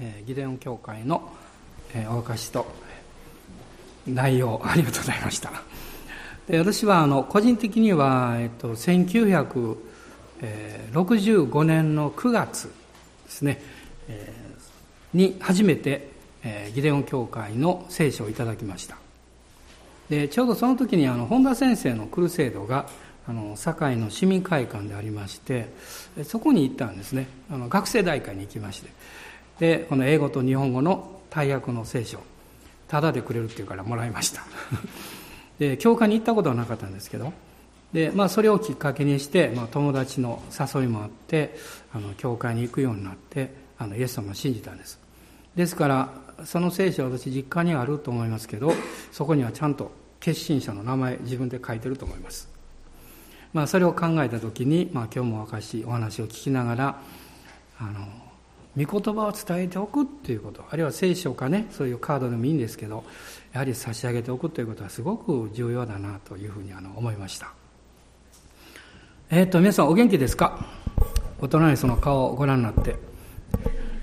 [0.00, 1.30] えー、ギデオン教会の、
[1.94, 2.66] えー、お証と
[4.06, 5.52] 内容ありがとうございました。
[6.48, 12.70] で私はあの個人的には、えっと、1965年の9月で
[13.30, 13.62] すね、
[14.08, 16.08] えー、に初めて、
[16.42, 18.96] えー、ギデオン教会の聖書をいただきました。
[20.08, 22.88] でちょうどその時にあの本田先生のクルセードが
[23.28, 25.68] あの堺の市民会館でありまして
[26.24, 27.28] そこに行ったんですね。
[27.48, 28.90] あの学生大会に行きまして。
[29.60, 32.18] でこの英語と日本語の大役の聖書
[32.88, 34.42] タダでくれるっていうからもらいました。
[35.60, 37.32] で教会に行ったことはなかったんですけど
[37.92, 41.54] で、まあ、それをきっかけにして、まあ、友達の誘いもあって
[41.92, 44.98] あの教会に行くようになってあのイエス様を信じたんです。
[45.54, 48.72] ですからその聖書は私実家にあると思いますけど
[49.12, 52.48] そこにはちゃんと決心者の名前自分で書いてると思います。
[53.52, 57.02] まあ、それを考えた時に、まあ、今日も私お話を聞きながら
[57.78, 58.06] あの
[58.84, 60.64] 御言葉を伝えておくっていうこと。
[60.70, 63.04] あるいは聖書かねそういうカードでもいいんですけど
[63.52, 67.52] やはり差し上げておくということはすごく重要だなというふうにあの思いました。
[69.30, 70.64] えっ、ー、と皆さんお元気ですか？
[71.40, 73.10] お隣その顔をご覧になって。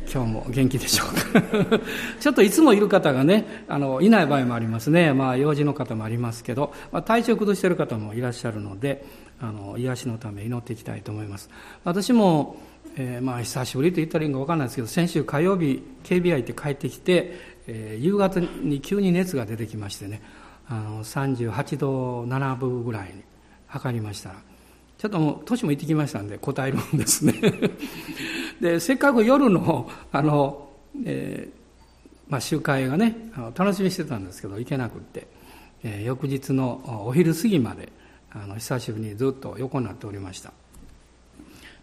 [0.09, 1.80] 今日も元気でしょうか？
[2.21, 5.11] ちょっといつもいる方がねあのいない場合もありますね。
[5.13, 9.05] まあ用事の方もありますけど、まあ、体調を崩している方もいらっしゃるので
[9.41, 11.49] あの癒しのため祈っていきたいと思います。
[11.83, 12.55] 私も、
[12.99, 17.33] えー、まあ久しぶりと言ったらいいか分からないですけど先週火曜日 KBI って帰ってきて、
[17.67, 20.21] えー、夕方に急に熱が出てきましてね
[20.67, 23.23] あの38度7分ぐらいに
[23.67, 24.29] 測りました。
[24.29, 24.35] ら
[24.97, 27.33] ちょっともう年も行ってきましたんで答えるんですね。
[28.59, 30.69] でせっかく夜のあの、
[31.05, 35.27] えーまあ、集会がねあの楽しみしてたんですけど行けなくって、
[35.83, 37.89] えー、翌日のお昼過ぎまで
[38.31, 40.51] あの久しぶりにずっと横になっておりました。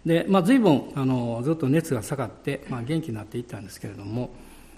[0.07, 4.31] で、まあ、随分あのずっと熱が下がって、まあ、元気になっていったんですけれども、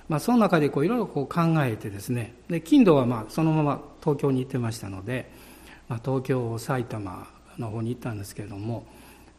[0.09, 1.27] まあ、その中でいろいろ考
[1.65, 5.31] えてですねで金土はまあそのまま東京に行ってましたので、
[5.89, 7.27] まあ、東京埼玉
[7.59, 8.87] の方に行ったんですけれども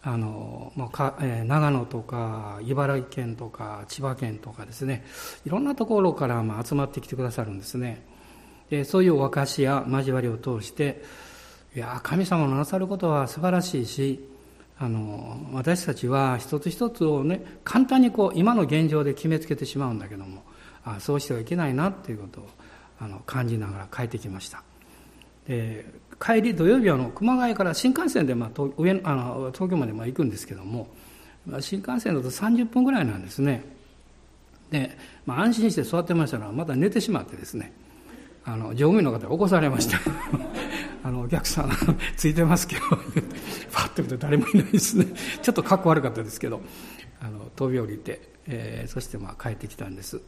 [0.02, 5.06] あの、まあかえー、長野とか茨城県とか千葉県とかですね
[5.46, 8.06] いろんなところからまあ集まってきてくださるんですね。
[8.70, 11.02] でそういうお証しや交わりを通して
[11.74, 14.28] いや神様のなさることは素晴らしいし
[14.80, 20.44] あの私たちは一つ一つをね簡単にこう今の現状で決めつけてしまうんだけども
[20.86, 22.50] あそうしてはいけないなっていうことを
[23.00, 24.64] あの感じながら帰ってきました。
[25.48, 25.86] で
[26.20, 30.88] 帰り土曜日はの熊谷から新幹線で、まあ、東上あの東京までまあ行くんですけども
[31.60, 33.64] 新幹線だと30分ぐらいなんですね。
[34.72, 37.72] で、まあ、安心して座ってましたらまた寝てしまってですね
[38.44, 40.00] あの乗務員の方が起こされました。
[41.08, 41.72] あのお客さん
[42.18, 42.82] ついてますけど
[43.72, 45.06] パッと見て誰もいないですね。
[45.42, 46.60] ちょっとかっこ悪かったですけど
[47.22, 50.20] あの飛び降りて、えー、そしてまあ帰ってきたんです。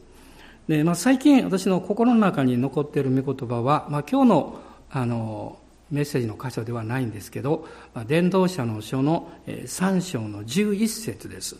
[0.68, 4.60] で、まあ、最近私の心の中に残っている御言葉は、まあ、今日の
[4.90, 5.58] あの
[5.90, 11.56] メッセージの箇所ではないんですけど、まあ、伝道者の書の3章の11節です。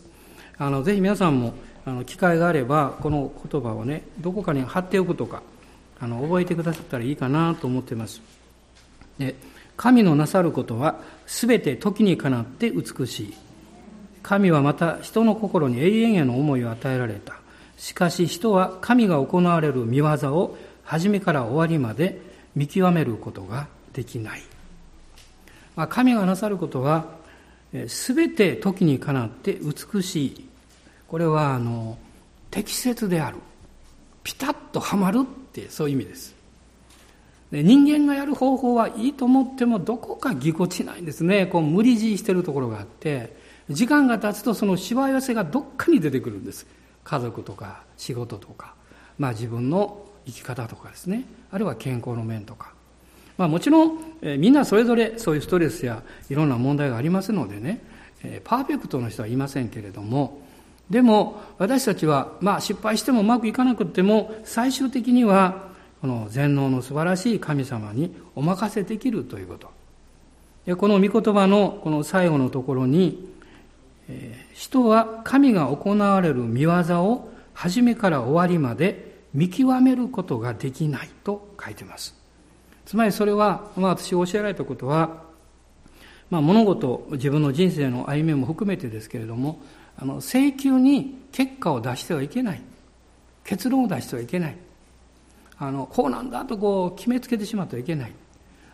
[0.57, 1.53] あのぜひ皆さんも
[1.85, 5.43] あの機会があればこの言葉をねどこかに貼っておくとか
[5.99, 8.40] あの覚えてくださったらいいかなと思ってます。
[9.21, 9.35] で
[9.77, 13.33] 神のなさることは全て時にかなって美しい。
[14.21, 17.35] 神はまた人の心に永遠への思いを与えられた。
[17.77, 22.21] しかし人は神が行われる見業を初めから終わりまで
[22.55, 24.41] 見極めることができない、
[25.75, 27.05] まあ、神がなさることは
[27.71, 30.49] 全て時にかなって美しい。
[31.07, 31.97] これはあの
[32.51, 33.37] 適切である。
[34.23, 36.40] ピタッとはまるってそういう意味です。
[37.51, 41.47] 人間がやる方法はいいと思ってもどこかぎこちないんですね。
[41.47, 43.35] こう無理強いしてるところがあって
[43.69, 46.65] 時間が経つとそのしわ寄せがどっかに出てくるんです。
[47.03, 48.73] 家族とか仕事とか、
[49.17, 51.25] まあ、自分の生き方とかですね。
[51.51, 52.73] あるいは健康の面とか、
[53.37, 57.81] まあ、もちろん、え、みんなそれぞれそういうストレスやいろんな問題がありますのでね、
[58.23, 60.39] え、パーフェクトの人はいませんけれども。
[60.89, 65.70] でも私たちは、まあ、失敗してもうまくいかなくても最終的には
[66.01, 69.69] この全能の素晴らしい神様にお任せできるということ。
[70.65, 73.29] でこの御言葉のこの最後のところに、
[74.53, 76.71] 人は神が行われる見業
[77.03, 82.15] を初めから終わりまで見極めることができないと書いてます。
[82.85, 85.23] つまりそれは、まあ、私が教えられたことは、
[86.29, 89.61] まあ、物事、自分の人生の歩みも含めてですけれども、
[89.97, 92.61] あの請求に結果を出してはいけない。
[93.43, 94.57] 結論を出してはいけない。
[95.61, 98.11] あのこうなんだとこう決めつけてしまってはいけない、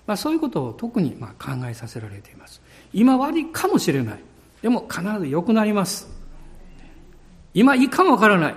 [0.05, 2.61] まあ、そういうことを特にまあ考えさせられています
[2.93, 4.19] 今悪いかもしれない
[4.61, 6.07] でも必ず良くなります
[7.53, 8.55] 今いいかもわからない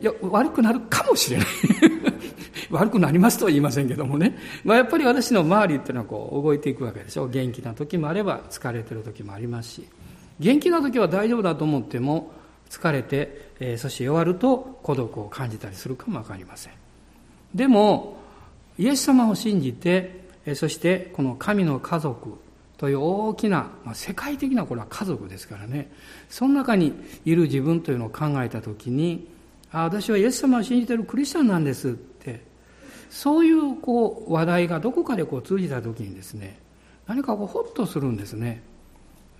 [0.00, 1.46] いや、悪くなるかもしれない。
[2.70, 4.36] 悪くなりますとは言いませんけどもね。
[4.64, 7.28] まあ、やっぱり私の周りっていうのはこう動いていくわけでしょ。
[7.28, 9.88] 元気な時もあれば疲れてる時もありますし。
[10.40, 12.32] 元気な時は大丈夫だと思っても
[12.68, 16.81] 疲れて、えー、そして弱ると孤独を感じたりするかもわかりません。
[17.54, 18.16] でも、
[18.78, 20.22] イエス様を信じて、
[20.54, 22.38] そしてこの神の家族
[22.78, 25.90] という大きな、まあ、世界的なこれは家族ですからね。
[26.28, 26.92] その中に
[27.24, 29.28] いる自分というのを考えたときに、
[29.70, 32.42] あ私はイエス様を信じているクリスチャンなんですって、
[33.08, 36.58] そういうこう話題がどこかでこう通じたときにですね、
[37.06, 38.62] 何かこうホッとするんですね。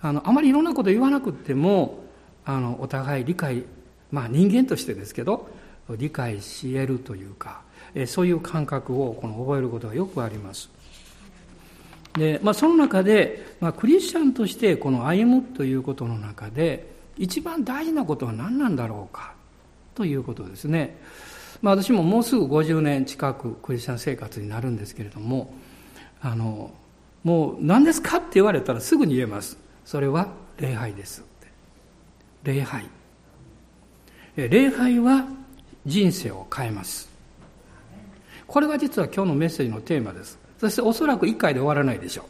[0.01, 2.03] あの、あまりいろんなこと言わなくても、
[2.45, 3.63] あの、お互い理解、
[4.11, 5.49] まあ人間としてですけど、
[5.97, 7.61] 理解し得るというか、
[8.07, 10.69] そういう感覚をこの覚えることがよくあります。
[12.13, 19.33] で、まあその中で、まあクリスチャンとしてこの歩むということの中で、一番大事なことは何なんだろうか
[19.95, 20.97] ということですね。
[21.63, 25.53] まあ、私ももうすぐ50年近くクリスチャン生活になるんですけれども
[26.21, 26.71] あの
[27.23, 31.23] もう何ですかって言われたらすぐに言えますそれは礼拝です
[32.43, 32.83] 礼拝
[34.35, 35.25] 礼拝は
[35.85, 37.12] 人生を変えます
[38.53, 42.29] これが実は今日のメッセージのテーマですそしておそらく1回で終わらないでしょ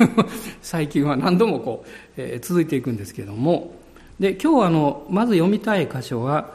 [0.00, 0.24] う
[0.62, 3.74] 最近は何度もこう、えー、続いていくんですけども
[4.18, 6.54] で今日はあのまず読みたい箇所は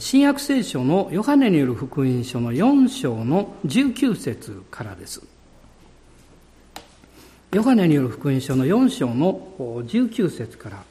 [0.00, 5.22] 新約聖書のヨハネによる福音書の4章の19節からです。
[7.54, 10.89] ヨハネによる福音書の4章の19節から。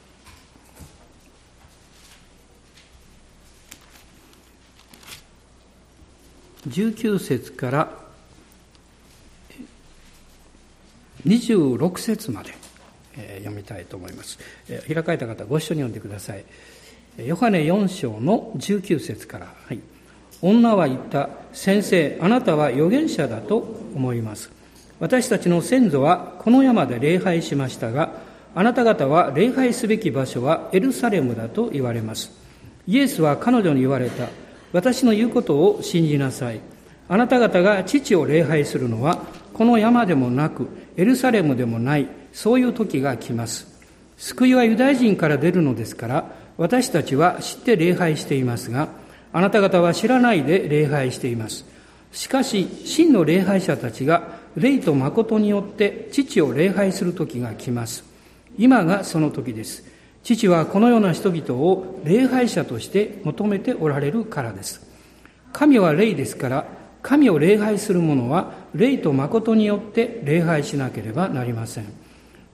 [6.68, 7.90] 19節から
[11.26, 12.54] 26節まで
[13.38, 14.38] 読みたいと思います。
[14.86, 16.44] 開かれた方、ご一緒に読んでください。
[17.18, 19.80] ヨハネ4章の19節から、はい、
[20.40, 23.58] 女は言った、先生、あなたは預言者だと
[23.94, 24.50] 思います。
[25.00, 28.12] 私たちの先祖はこの山で礼拝しましたが、
[28.54, 32.30] あなた方は礼拝すべき場所はエルサレムだと言われます。
[32.86, 34.28] イエスは彼女に言われた。
[34.72, 36.60] 私の言うことを信じなさい。
[37.08, 43.66] あなた方が父を礼拝するのは、この山でもなく、エルサレムでもない、そういう時が来ます。
[44.16, 46.24] 救いはユダヤ人から出るのですから、
[46.56, 48.88] 私たちは知って礼拝していますが、
[49.32, 51.64] あなた方は知らないで礼拝しています。
[52.12, 58.04] しかし、真の礼拝者たちが、霊と誠によって父を礼拝する時が来ます。
[58.58, 59.89] 今がその時です。
[60.22, 64.86] 父はこのような人々を礼拝者として求めておられるからです。
[65.52, 66.66] 神は霊ですから、
[67.02, 71.86] 神を礼拝する者は霊と誠によって礼拝しなければなりません。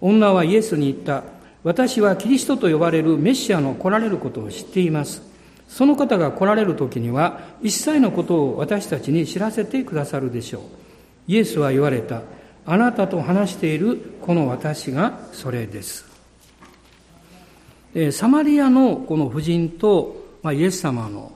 [0.00, 1.24] 女はイエスに言った。
[1.64, 5.22] 私はキリストと呼ばれるメシアの来られることを知っています。
[5.68, 10.62] その方が来られる時には、一切のことを私たちに知らせてくださるでしょう。
[11.26, 12.22] イエスは言われた。
[12.64, 16.05] あなたと話しているこの私がそれです。
[18.12, 21.32] サマリアのこの婦人と、ま、イエス様の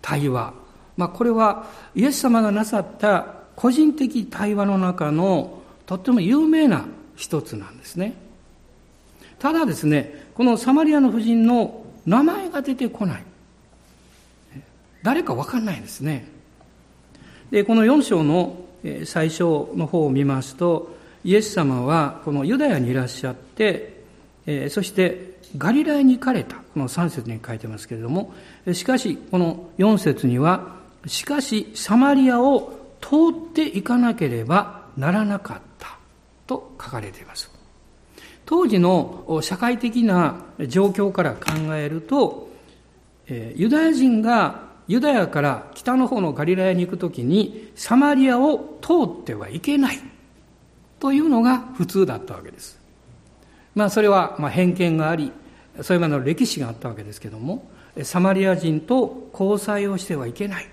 [0.00, 0.54] 対話。
[0.96, 8.14] まあ、これはイエス様がなさった個人的対話の中のとっても有名な一つなんですね。
[9.38, 13.24] ただですね、このサマリアの婦人の名前が出てこない。
[15.02, 16.28] 誰かわかんないですね。
[17.50, 18.56] で、この4章の
[19.04, 19.42] 最初
[19.74, 24.04] の方を見ますと、イエス様はこのユダヤにいらっしゃって、
[24.70, 26.56] そしてガリラヤに行かれた。
[26.56, 28.32] この3節に書いてますけれども、
[28.72, 30.76] しかし、この4節には、
[31.06, 35.98] しかし、サマリアを通っていかなければならなかった
[36.46, 37.50] と書かれています。
[38.46, 42.50] 当時の社会的な状況から考えると、
[43.28, 50.00] ユダヤ人がユダヤから北の方のガリラヤに行くときにサマリアを通ってはいけない
[50.98, 52.79] というのが普通だったわけです。
[53.74, 55.32] まあそれはまあ偏見があり、
[55.82, 57.70] それまでの歴史があったわけですけども、
[58.02, 60.68] サマリア人と交際をしてはいけない。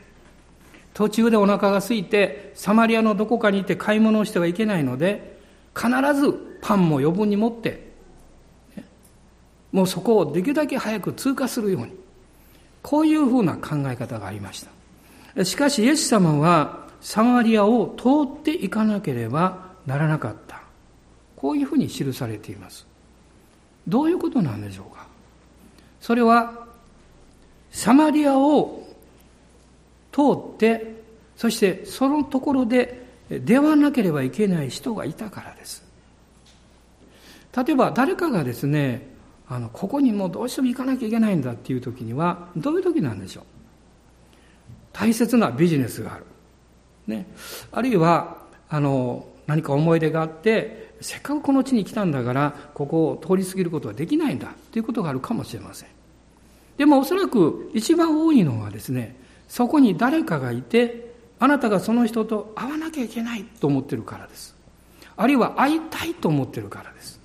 [0.93, 5.37] 途中でお腹が空いてサマリアのどこかにいて買い物をしてはいけないので、
[5.75, 7.87] 必ずパンも余分に持って、
[9.71, 11.93] もうそこをできるだけ早く通過するように、
[12.81, 14.65] こういうふうな考え方がありまし
[15.35, 15.45] た。
[15.45, 20.46] しかし、イエス様はサマリアを通っていかなければならなかった。
[21.37, 22.85] こういうふうに記されています。
[23.87, 25.07] どういうことなんでしょうか
[26.01, 26.67] それは、
[27.71, 28.83] サマリアを
[30.11, 30.97] 通って、
[31.37, 35.85] そしてそのところで出会わなければいけない人がいたからです。
[37.55, 39.07] 例えば誰かがですね、
[39.47, 43.43] あの、ここにもうどうしても行かなきゃいけないんだっていう時には、どういう時なんでしょう
[44.91, 46.25] 大切なビジネスがある。
[47.05, 47.27] ね。
[47.71, 48.37] あるいは、
[48.69, 55.89] あの、何か思い出があって、せっかくこの地に来たんだから、ここを通り過ぎることはできないんだということがあるかもしれません。
[56.77, 59.15] でもおそらく一番多いのはですね、
[59.47, 64.55] そこに誰かがいて、あなたがその人と会わなきゃいけないと思ってるからです。
[65.15, 67.19] あるいは会いたいと思ってるからです。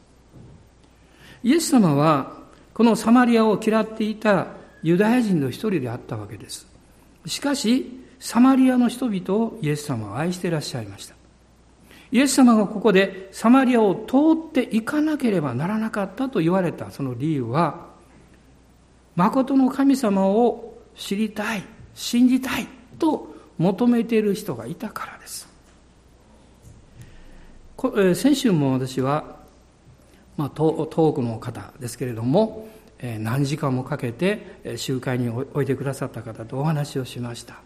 [1.42, 2.40] イエス様は、
[2.74, 4.48] このサマリアを嫌っていた
[4.82, 6.66] ユダヤ人の一人であったわけです。
[7.26, 11.14] しかし、サマリアの人々をイエス様は愛していらっしゃいました。
[12.12, 17.86] イエス様がここでサマリアを通っていかなければならなかったと言われたその理由は、
[19.16, 21.62] 誠の神様を知りたい、
[21.94, 25.48] 信じたいと求めている人がいたからです。
[28.14, 29.40] 先週も私は、
[30.36, 32.68] まあ、遠くの方ですけれども、
[33.00, 37.60] 何時間もかけて集会においてくださった方とお話をしました。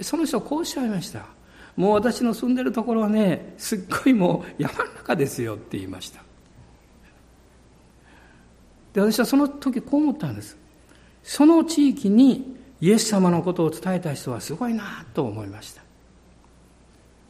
[0.00, 1.26] その人はこうおっしゃいました。
[1.76, 6.22] もう私の住んでるところはね、すっごいもう山の中ですよって言いました。
[8.92, 10.56] で、私はその時こう思ったんです。
[11.22, 15.82] その地域にイエス様のことを伝えた人はすごいなと思いました。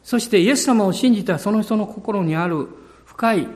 [0.03, 2.67] そしてイエス様を信じたその人の心にある
[3.05, 3.47] 深い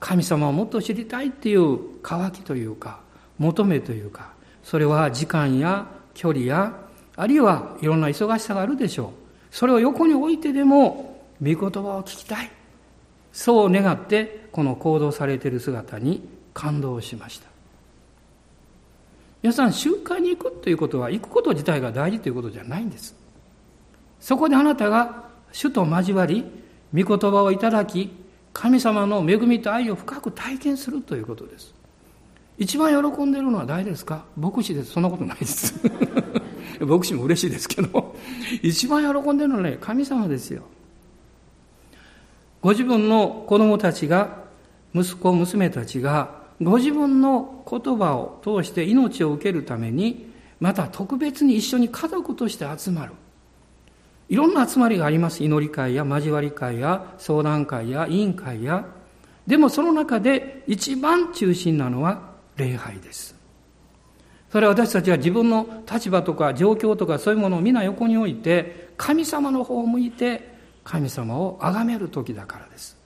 [0.00, 3.00] 神様をもっと知りたいっていう渇きというか、
[3.38, 6.74] 求めというか、それは時間や距離や、
[7.16, 9.19] あるいはいろんな忙しさがあるでしょう。
[9.50, 12.50] それを横に置いてでも、御言葉を聞きたい。
[13.32, 17.48] そう願って、この行動されている姿に感動しました。
[19.42, 23.14] 皆さん、集会に行くということは、行くこと自体が大事ということじゃないんです。
[24.20, 26.44] そこであなたが主と交わり、
[26.94, 28.10] 御言葉をいただき、
[28.52, 31.72] 神様の恵みと愛を深く体験するということです。
[32.58, 34.24] 一番喜んでいるのは誰ですか？
[34.36, 34.90] 牧師です。
[34.90, 35.74] そんなことないです。
[36.86, 38.16] 牧師も嬉しいですけど、
[38.62, 40.62] 一番喜んでるのはね、神様ですよ。
[42.62, 44.44] ご自分の子供たちが、
[44.94, 53.12] 息子、娘たちが、ご自分の言葉を通して命を受けるために、また特別に一緒に家族として集まる。
[54.28, 55.42] いろんな集まりがあります。
[55.42, 58.84] 祈り会や交わり会や相談会や委員会や。
[59.46, 63.39] でもその中で一番中心なのは礼拝です。
[64.50, 72.96] それは私たちは自分の立場とか状況とかそういうものを皆横に置いて、神様の方を向いて神様を崇める時だからです。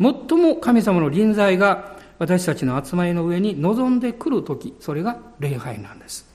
[0.00, 6.26] 最も神様の臨在が私たちの集まりの上に臨んでくる時、それが礼拝なんです。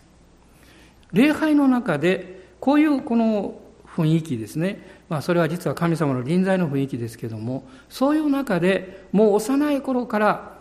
[1.11, 4.85] 礼拝の中で、こういうこの雰囲気ですね。
[5.09, 10.52] まあそれは実は神様の臨在の雰囲気ですけども、そういう中でもう幼い頃から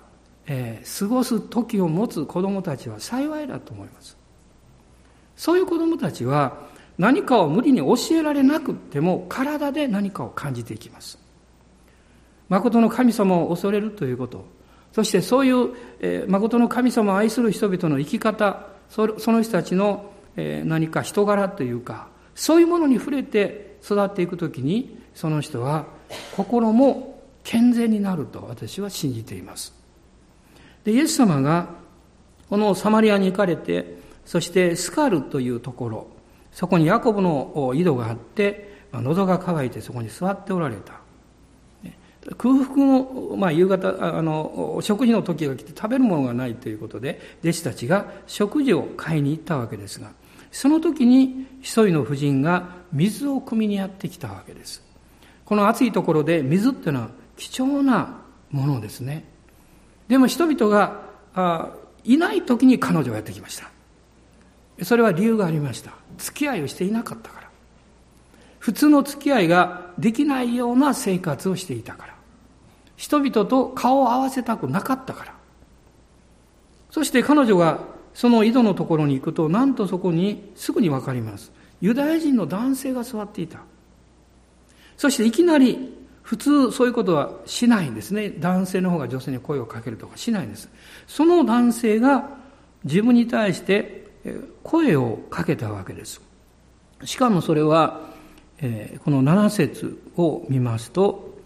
[0.47, 4.17] えー、過ごす時を持つ子供たちは幸いだと思います。
[5.37, 6.59] そういう子供たちは
[6.99, 11.19] 何かを無理に教えられなくても体で何かを感じていきます。
[12.49, 14.45] 誠の神様を恐れるということ、
[14.93, 15.71] そしてそういう、
[16.01, 25.87] えー、誠の神様を愛する人々の生き方、その人たちの、えー、何か人柄というか、そういうものに触れて育っていくときに、その人は
[26.37, 29.82] 心も健全になると私は信じています。
[30.85, 31.69] で、イエス様が、
[32.49, 36.07] このサマリアに行かれて、そしてスカルというところ、
[36.53, 41.01] そこにヤコブの井戸があって、喉が渇いてそこに座っておられた。
[42.37, 50.13] 空腹の、まあ、夕方、あの、食事の時が来て食べるものがないということで、弟子たちが食事を買いに行ったわけですが、
[50.53, 54.83] その時に一人の婦人が水を汲みにやってきたわけです。
[55.45, 59.25] この暑いところで水っていうのは貴重なものですね。
[60.09, 61.03] でも人々が
[61.35, 61.71] あ
[62.05, 63.71] いない時に彼女がやってきました。
[64.85, 65.93] それは理由がありました。
[66.19, 67.49] 付き合いをしていなかったから。
[68.59, 72.15] 普通の付き合いができないような生活をしていたから。
[72.97, 75.35] 人々と顔を合わせたくなかったから。
[76.91, 77.81] そして彼女が
[78.15, 81.53] その井戸のところに行くと、なんとそこにすぐにわかります。
[81.81, 83.61] ユダヤ人の男性が座っていた。
[84.97, 85.95] そしていきなり
[86.33, 88.31] 普通そういうことはしないんですね。
[88.31, 90.71] 男性の方が女性に声をかけるとかしないんです。
[91.07, 92.27] その男性が
[92.85, 94.07] 自分に対して
[94.63, 96.23] 声をかけたわけです。
[97.05, 98.01] しかもそれは、
[99.05, 101.37] この7節を見ますと、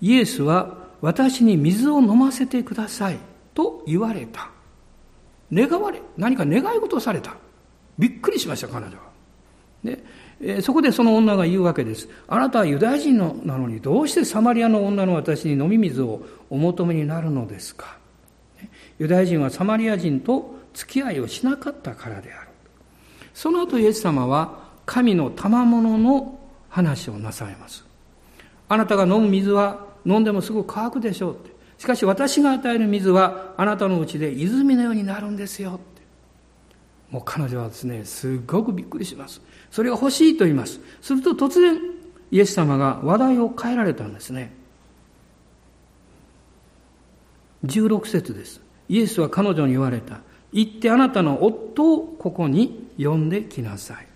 [0.00, 3.18] イエスは私に水を飲ませてください
[3.52, 4.50] と言われた。
[5.52, 7.34] 願われ、何か願い事をされた。
[7.98, 9.15] びっくりしました、彼女は。
[9.86, 10.04] で、
[10.42, 12.08] えそこでその女が言うわけです。
[12.28, 17.96] あなたはユダヤ人のなのにどうしてサマリアの女の私に飲み水をお求めになるのですか？
[18.98, 22.48] ユダヤ人はサマリア人と付き合いをしなかったからである。
[23.32, 26.38] その後イエス様は神の賜物の
[26.68, 27.86] 話をなされます。
[28.68, 31.56] あなたが飲む水は飲んでもすぐ乾くでしょうって。
[31.78, 35.80] しかし私が与える水はあなたのうちで泉のようになるんですよ。
[37.16, 39.40] もう彼女はですね、すごくびっくりします。
[39.70, 40.80] それが欲しいと言います。
[41.00, 41.80] すると突然、
[42.30, 44.52] イエス様が話題を変えられたんですね。
[47.64, 48.60] 16節です。
[48.90, 50.20] イエスは彼女に言われた。
[50.52, 54.06] 行ってあなたの夫をここに呼んできなさい。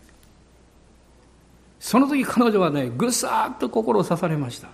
[1.79, 4.69] その時彼女はね、ぐさっと心を刺されました。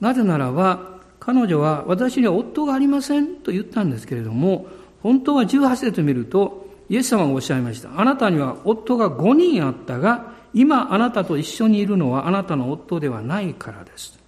[0.00, 4.68] なぜならば、彼女は私には夫がありませんと言ったんですけれども、
[5.02, 7.98] 本当は18節見ると、イエス様がおっしゃいました。
[7.98, 14.18] あなたには夫が5人あったが、今あなたと一緒にいるのはあなたの夫ではないからです。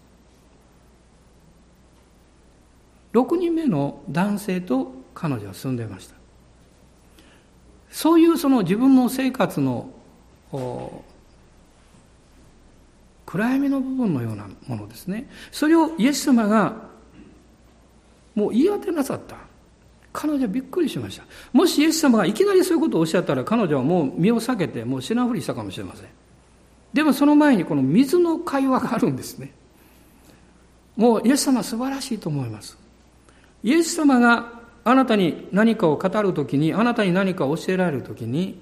[3.12, 6.16] 6人目の男性と彼女は住んでいました。
[7.90, 9.90] そういうその自分の生活の
[13.24, 15.30] 暗闇の部分のようなものですね。
[15.50, 16.74] それをイエス様が
[18.34, 19.36] もう言い当てなさった。
[20.16, 21.24] 彼女はびっくりしました。
[21.52, 26.06] もしイエス様がいきなりそういうことをおっしゃったら彼女はもう身を避けてもう品振りしたかもしれません。
[26.94, 29.52] でもその前にこの水の会話があるんですね。
[30.96, 32.78] もうイエス様素晴らしいと思います。
[33.62, 38.58] イエス様があなたに何かを語るときに、あなたに何かを教えられるときに、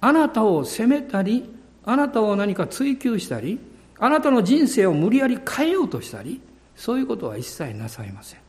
[0.00, 1.44] あなたを責めたり、
[1.84, 3.58] あなたを何か追求したり、
[3.98, 6.40] あなたの人生を無理やり変えようとしたり、
[6.74, 8.45] そういうことは一切なさいません。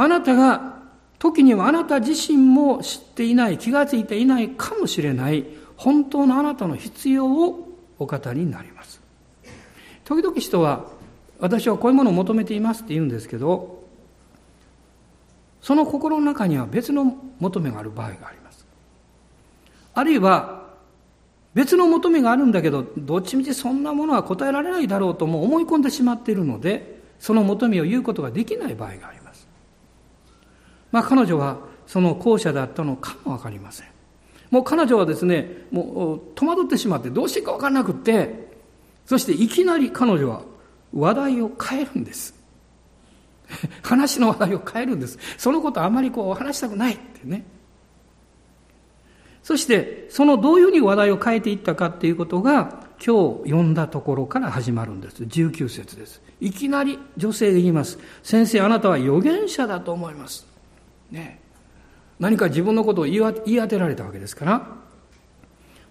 [0.00, 0.74] あなたが、
[1.18, 5.44] 時にはあなた自身も知っていない、気がついていないかもしれない、
[5.76, 9.00] 本当のあなたの必要をお語りになります。
[10.04, 10.84] 時々人は、
[11.40, 13.82] 私はこういうものを求めていますって言うんですけど、
[15.60, 18.64] その心の中には別の求めがある場合があります。
[19.94, 20.68] あるいは、
[21.54, 29.17] 別の求めがあるんだけど、どっちみちそんなものは答えられないだろうとも思い込んでしまっているので、その求めを言うことができない場合があります。
[30.92, 33.86] まあ彼女はその後者だったのかもわかりません。
[34.50, 38.48] もう彼女はですね、もう戸惑ってしまってどうしていいかわからなくって、
[39.06, 40.42] そしていきなり彼女は
[40.92, 42.34] 話題を変えるんです。
[43.82, 45.18] 話の話題を変えるんです。
[45.36, 47.44] そのことあまりこう話したくないってね。
[49.42, 55.22] そして、そのどういうふうに話題を変えていったかっていうことが、今日読んだところから始まるんです。
[55.22, 56.20] 19節です。
[56.40, 57.98] いきなり女性が言います。
[58.22, 60.47] 先生、あなたは預言者だと思います。
[61.10, 61.40] ね。
[62.18, 64.66] 何か自分のことを言い当てられたわけですから。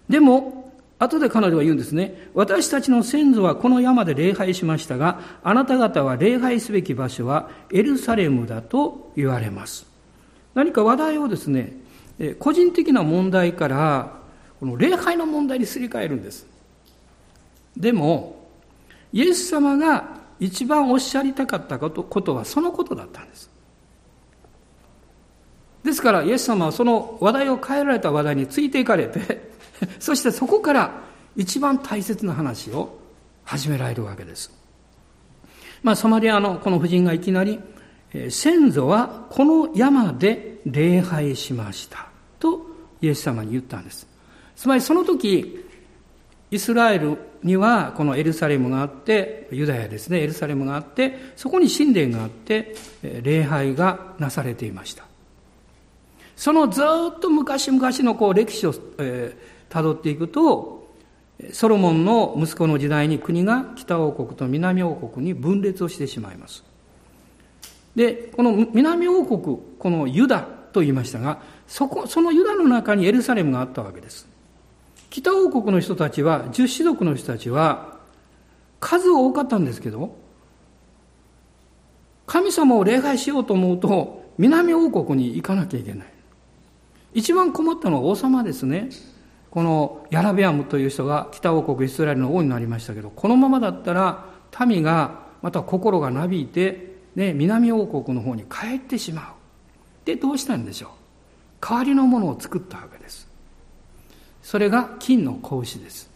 [0.08, 2.28] でも、後で彼女は言うんですね。
[2.34, 9.86] 私たちの先祖はこの山で礼拝しましたが、あなた方は礼拝すべき場所はエルサレムだと言われます。
[10.54, 11.76] 何か話題をですね、
[12.40, 14.18] 個人的な問題から、
[14.58, 16.46] この礼拝の問題にすり替えるんです。
[17.76, 18.48] でも、
[19.12, 23.48] イエス様が一番おっしゃりたかったことはそのことだったんです。
[25.88, 29.50] ですから、イエス様はその話題を変えられた話題についていかれて、
[29.98, 31.00] そしてそこから
[31.34, 32.98] 一番大切な話を
[33.44, 34.52] 始められるわけです。
[35.82, 37.58] まあ、ソマリアのこの夫人がいきなり、
[38.28, 42.66] 先祖はこの山で礼拝しましたと
[43.00, 44.06] イエス様に言ったんです。
[44.56, 45.64] つまりその時、
[46.50, 52.74] イスラエルにはこのエルサレムがあって、ユダヤですね、エルサレムがあって、そこに神殿があって、
[53.22, 55.07] 礼拝がなされていました。
[56.38, 60.86] そのずっと昔々のこう歴史を、えーっていくと、
[61.52, 66.62] ソロモンの息子の時代に国が北王国と南王国に分裂をしてしまいます。
[67.96, 74.28] で、この南王国、このユダと言いましたが、そこ、そのユダの中にエルサレムがあったわけです。
[75.10, 77.98] 北王国の人たちは、十子族の人たちは、
[78.78, 80.14] 数多かったんですけど、
[82.26, 86.17] 神様を礼拝しようと思うと、南王国に行かなきゃいけない。
[87.18, 88.90] 一番困ったのは王様ですね。
[89.50, 94.26] このヤラベアムという人が北王国イスラエルの王になりましたけど、このままだったら
[94.64, 100.06] 民がまた心がなびいて、ね、南王国の方に帰ってしまう。
[100.06, 100.90] で、どうしたんでしょう
[101.60, 103.26] 代わりのものを作ったわけです。
[104.40, 106.08] それが金の格子です。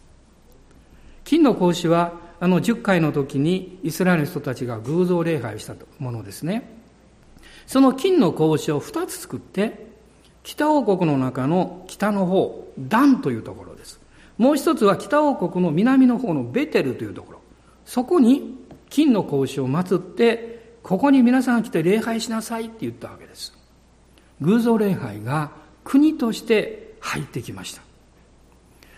[1.25, 6.81] 金の格子は、あの10回の時にイスラエルの人たちが偶像礼拝をしたものですね。
[7.67, 9.92] その金の格子を2つ作って、
[10.43, 13.99] 北王国の中の北の方、ダンというところです。
[14.37, 17.39] もう一つは北王国の南の方のベテルというところ。
[17.85, 18.57] そこに
[18.89, 23.57] 金の格子を祀って、ここに皆さんが来て礼拝しなさいって言ったわけです。
[24.41, 25.51] 偶像礼拝が
[25.83, 27.81] 国として入ってきました。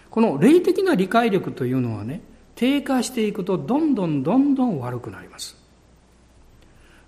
[0.09, 2.21] この霊的な理解力というのはね、
[2.55, 5.57] 低下していくとどんどんどんどん悪くなります。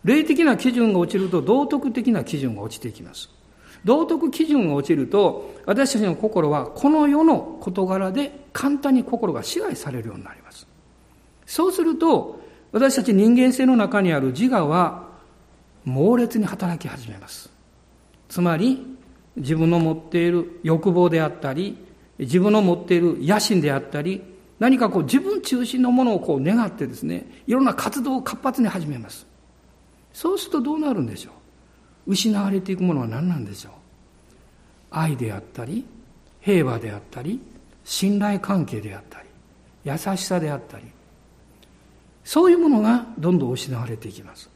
[0.04, 3.37] 霊的な基準が落ちると道徳的な基準が落ちていきます。
[3.84, 10.68] 道徳基準が落ちると私たちの心はこの世の事柄で簡単に心が支配されるようになります。
[11.46, 15.08] そうすると私たち人間性の中にある自我は
[15.86, 17.50] 猛烈に働き始めます。
[18.28, 18.86] つまり
[19.38, 21.78] 自分の持っている欲望であったり
[22.20, 24.22] 自分の持っている野心であったり
[24.60, 29.28] 何かこう自分中心のものをこう願ってですねいろんな活動を活発に始めます
[30.12, 31.34] そうするとどうなるんでしょう？
[32.08, 33.74] 失われていくものは何なんでしょう？
[34.90, 35.86] 愛であったり
[36.42, 37.40] 平和であったり
[37.84, 39.28] 信頼関係であったり
[39.84, 40.86] 優しさであったり。
[42.24, 44.50] そういうものがどんどん失われていきます。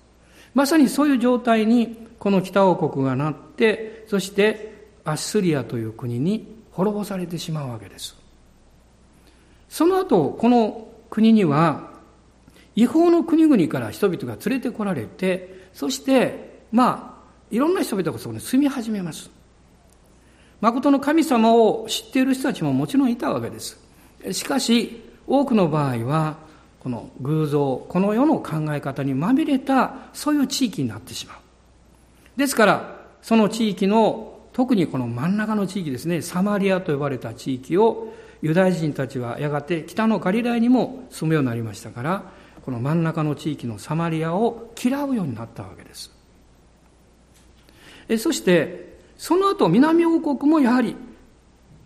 [0.53, 8.17] まさにそういう状態にこの北王国がなってそしてアッスリアという国に滅ぼされてしまうわけです。
[9.69, 11.91] その後この国には
[12.75, 17.10] 違法の国々から人々が連れてこられてそしてまあ
[17.51, 19.29] いろんな人々がそこに住み始めます。
[20.61, 23.77] 誠の神様を知っている人たちももちろんいたわけです。
[24.31, 26.37] しかし多くの場合は
[26.79, 31.37] この偶像この世の考え方にまみれたそういう地域になってしまう。
[32.37, 42.23] ですからその地域の特にこの真ん中の地域ですねサマリアと呼ばれた地域をユダヤ人たちはやがて北のガリラヤにも住むようになりましたから
[42.63, 46.20] この真ん中の地域のサマリアを嫌うようになったわけです。
[48.11, 50.97] えそしてその後南王国もやはり、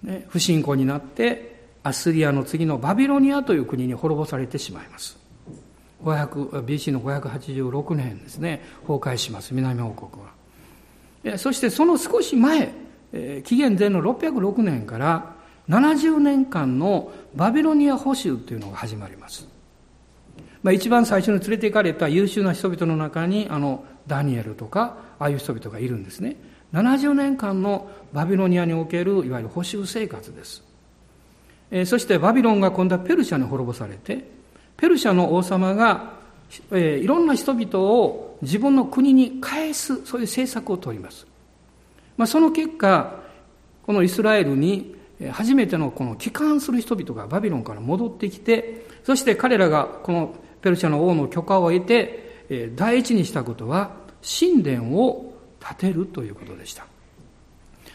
[0.02, 5.20] ね、不信仰になってアスリアの次のバビロニアという国に滅ぼされてしまいます。
[6.04, 10.24] BC の586年ですね崩壊します南王国
[11.32, 11.38] は。
[11.38, 12.74] そしてその少し前
[13.44, 15.36] 紀元前の606年から
[15.70, 19.48] 70年間のバビロニア保守というのが始まります、
[20.62, 26.36] まあ、一番最初に連れて行かれた優秀な人々の中にあのダニエルとかああいう人々がいるんですね
[26.74, 30.64] 70年間のバビロニアにおけるいわゆる保守生活です。
[31.72, 34.26] えそしてバビロンが今度はペルシャに滅ぼされて、
[34.78, 36.14] ペルシャの王様が、
[36.72, 41.26] えいろんな人々を自分の国に返す、そういう政策を取ります。
[42.18, 43.24] まあ、その結果、
[43.86, 44.96] このイスラエルに
[45.32, 56.88] 初めてのこの帰還する人々がバビロンから戻ってきて、そして彼らがこのペルシャの王の許可を得て、第一にしたことは、神殿を建てるということでした。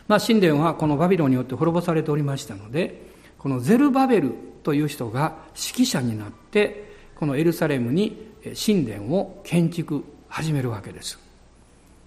[0.06, 8.30] まあ、神殿はこのバビロンによって滅ぼされておりましたので、このゼルバベルという人が指揮者になって、このエルサレムに
[8.66, 11.18] 神殿を建築始めるわけです。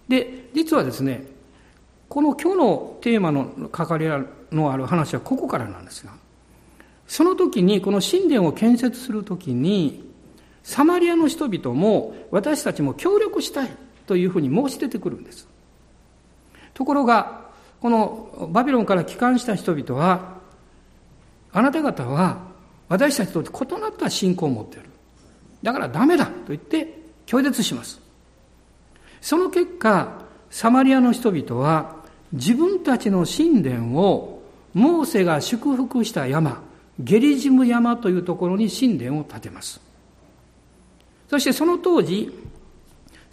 [0.08, 1.26] で、実はですね、
[2.10, 4.08] この今日のテーマの関わり
[4.56, 6.14] のある話はここからなんですが、
[7.08, 10.12] その時にこの神殿を建設する時に、
[10.64, 13.70] サマリアの人々も私たちも協力したい
[14.06, 15.48] というふうに申し出てくるんです。
[16.74, 17.44] ところが、
[17.82, 20.38] このバビロンから帰還した人々は、
[21.52, 22.40] あなた方は
[22.90, 24.90] 私たちと異なった信仰を持っている。
[25.62, 28.02] だからダメだと言って拒絶します。
[29.22, 31.96] その結果、サマリアの人々は
[32.34, 36.62] 自分たちの神殿をモーセが祝福した山、
[37.00, 39.82] ゲリジム山というところに神殿を建てます。
[41.30, 42.32] そしてその当時、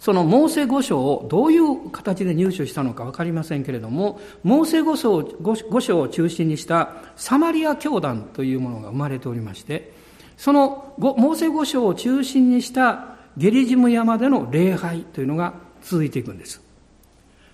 [0.01, 9.93] そのモーセ五章をどういう形で入手したのか分かりませんけれども、モーセ五章五章を中心にしたサマリア教団というものが生まれておりまして、
[10.37, 16.63] そのモーセ五章を中心にしたゲリジム山での礼拝というのが続いていくんです。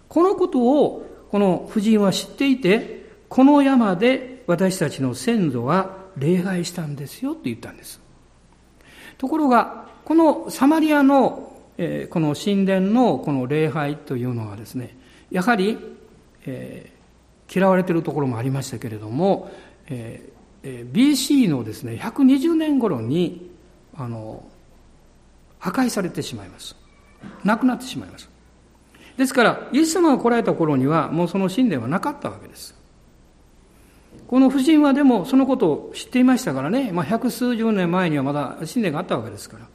[0.08, 8.00] このことをこの夫人は知っていて、この山で私たちの先祖は礼拝したんですよと言ったんです。
[9.18, 14.98] ところが、このサマリアのえこの神殿のこの礼拝というのはですね
[15.32, 15.78] やはり、
[16.46, 16.92] え、
[17.54, 19.52] 嫌われているところもありましたけれども、
[19.88, 20.30] え、
[20.64, 23.52] BC のですね120年頃に
[23.96, 24.44] あの
[25.60, 26.76] 破壊されてしまいます。
[27.44, 28.30] なくなってしまいます。
[29.18, 32.76] ですからイエス様が来られた頃にはもうその神殿はなかったわけです。
[34.28, 39.68] この夫人はでもそのことを知っていましたからね、まあ、百数十年前にはまだ神殿があったわけですから。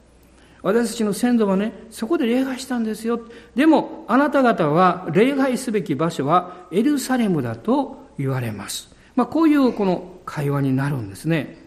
[0.63, 3.19] 私たちの先祖はね、そこで礼拝したんですよ。
[3.53, 8.89] でも、あなた方は礼拝すべき場所はエルサレムだと言われます。
[9.15, 11.61] まあ、こういうこの会話になるんですね。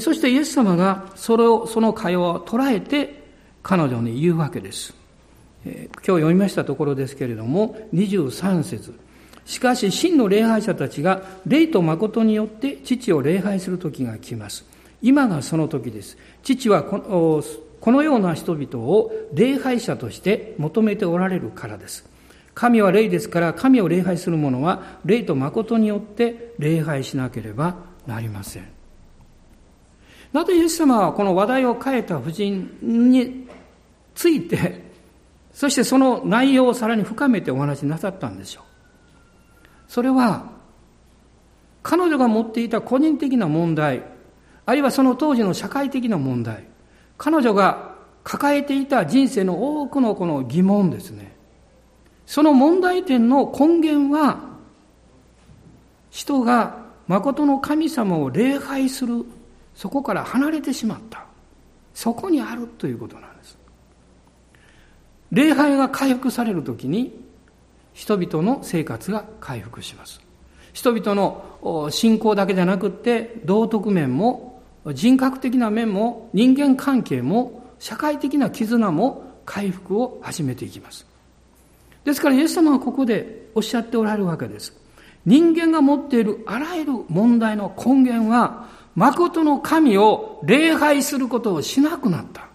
[0.00, 3.22] そしてイエス様がそれを、その会話を捉えて
[3.62, 4.94] 彼女に言うわけです。
[5.64, 8.94] 今日読みましたところですけれども、23節
[9.46, 14.70] しかし真の礼拝者たちが霊と誠によって父を礼拝する時が来ます。
[15.02, 16.16] 今がその時です。
[16.42, 17.42] 父はこの
[17.80, 22.08] このような人々を礼拝者として求めておられるからです。
[22.54, 28.68] 神は霊ですから神を礼拝する者は霊と誠によって礼拝しなければなりません。
[30.32, 33.48] なぜイエス様はこの話題を変えた婦人に
[34.14, 34.92] ついて、
[35.52, 38.64] そしてその内容をさらに深めてお話しなさったんでしょう。
[39.88, 40.50] それは、
[41.82, 44.04] 彼女が持っていた個人的な問題、
[44.64, 46.64] あるいはその当時の社会的な問題、
[47.18, 47.94] 彼女が
[48.24, 51.36] 抱えていた人生の多くのこの疑問ですね。
[52.26, 54.38] その問題点の根源は、
[56.10, 59.24] 人が誠の神様を礼拝する
[59.74, 61.26] そこから離れてしまった。
[61.94, 63.58] そこにあるということなんです。
[65.30, 67.18] 礼拝が回復されるときに
[67.92, 70.20] 人々の生活が回復します。
[70.72, 74.51] 人々の信仰だけじゃなくって道徳面も
[74.86, 81.06] 人格的な面も人間関係も社会的な絆も回復を始めていきます
[82.04, 84.76] ですからイエス様はここでおっしゃっておられるわけです
[85.24, 92.48] 人間が持っているあらゆる問題の根源は誠の神を礼拝することをしなくなった。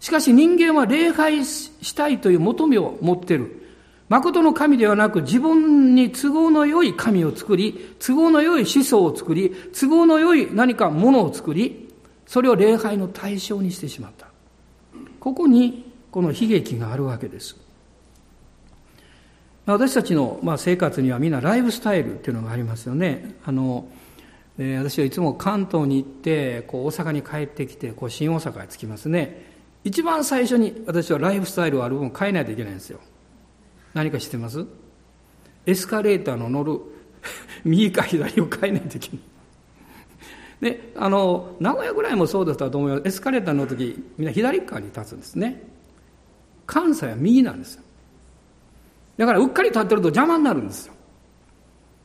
[0.00, 3.63] しかし人間は礼拝したいという求めを持っている。
[4.08, 11.88] 誠の神ではなく自分に都合の良い神を作り、都合の良い思想を作り、都合の良い何かものを作り、
[12.26, 14.28] それを礼拝の対象にしてしまった。
[15.20, 17.56] ここにこの悲劇があるわけです。
[19.66, 23.36] 私たちの生活にはみんなライフスタイルっていうのがありますよね。
[23.44, 23.88] あの
[24.56, 33.00] 私はいつも関東に行ってこう大阪に帰ってきてこう新大阪へ着きますね一番最初に私はライフスタイルをある分変えないといけないんですよ
[33.94, 34.66] 何か知ってます？
[35.66, 36.80] エスカレーターの乗る
[37.64, 39.18] 右か左を変えないといけない。
[40.60, 43.02] であの名古屋ぐらいもそうだったと思います。
[43.06, 45.62] エスカレーターの時みんな左側に立つんですね。
[46.66, 47.82] 関西は右なんですよ。
[49.16, 50.94] だからうっかり立ってると邪魔になるんですよ。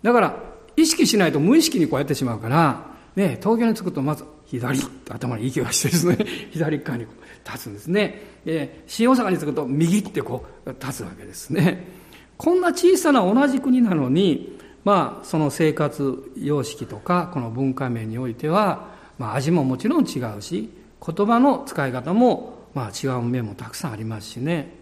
[0.03, 0.43] だから
[0.75, 6.17] 意識しないと無意識にこうやってしまうから、ね、東京に着くとまず左って頭に息をしてですね、
[6.51, 7.05] 左側に
[7.45, 8.21] 立つんですね。
[8.45, 11.99] え新大阪に着くと右ってこう立つわけですね。
[12.37, 20.69] こんな小さな同じ国なのに、まあ、その生活様式とか、この文化面においては、まあ、味ももちろん違うし、
[21.05, 24.73] 言葉の使い方も、まあ、違う面もたくさんありますしね。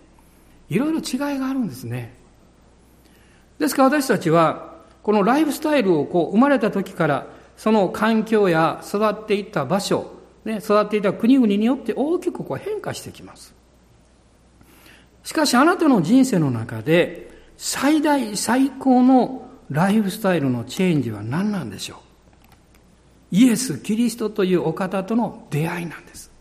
[0.69, 2.13] いろいろ違いがあるんですね。
[3.57, 10.11] ですから私たちは、このライフスタイルをこう生まれた時からその環境や育っていった場所、
[10.45, 13.53] ね、育っていた国々によって大きくこう変化してきます。
[15.23, 23.35] しかしあなたの人生の中で最大最高のライフスタイルのチェンジは何なんでしょう？
[23.35, 26.31] イエス・キリストというお方との出会いなんです。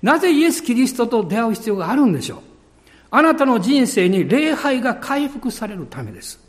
[0.00, 2.38] なぜイエス・キリストと出会う必要があるんでしょう？
[3.10, 6.40] あなたの人生に礼拝が回復されるためです。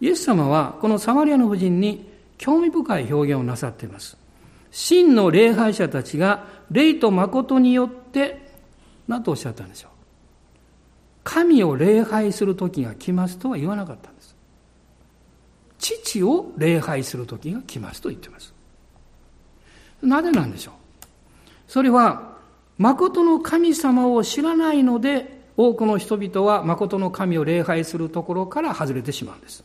[0.00, 2.08] イエス様はこのサマリアの夫人に
[2.38, 4.16] 興味深い表現をなさっています。
[4.70, 8.48] 真の礼拝者たちが霊と誠によって
[9.06, 9.90] 何とおっしゃったんでしょう。
[11.24, 14.36] 神を礼拝する時が来ますとは言わなかったんです。
[15.78, 18.54] 父を礼拝する時が来ますと言ってます。
[20.02, 20.74] なぜなんでしょう？
[21.66, 22.36] それは、
[22.78, 29.64] 誠の神様を知らないので、多くの人々は誠の神を礼拝するところから外れてしまうんです。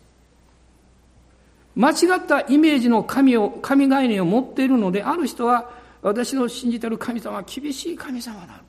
[1.75, 8.61] 間違ったイメージの神を、神概念を持っているので、ある人は、私の信じてる神様は厳しい神様だ。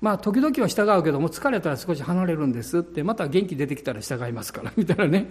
[0.00, 5.30] まあ、時々は従うけども、疲れたら少し離れるんですって、また元気出てきたら従いますから、 みたいなね。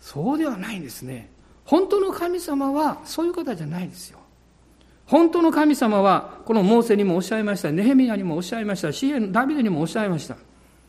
[0.00, 1.30] そうではないんですね。
[1.64, 4.18] 本当の神様は、そういう方じゃないですよ。
[5.06, 10.36] 本当の神様は、このモーセにもおっしゃいました、ネヘミヤにもおっしゃいました、シエ、ダビデにもおっしゃいました。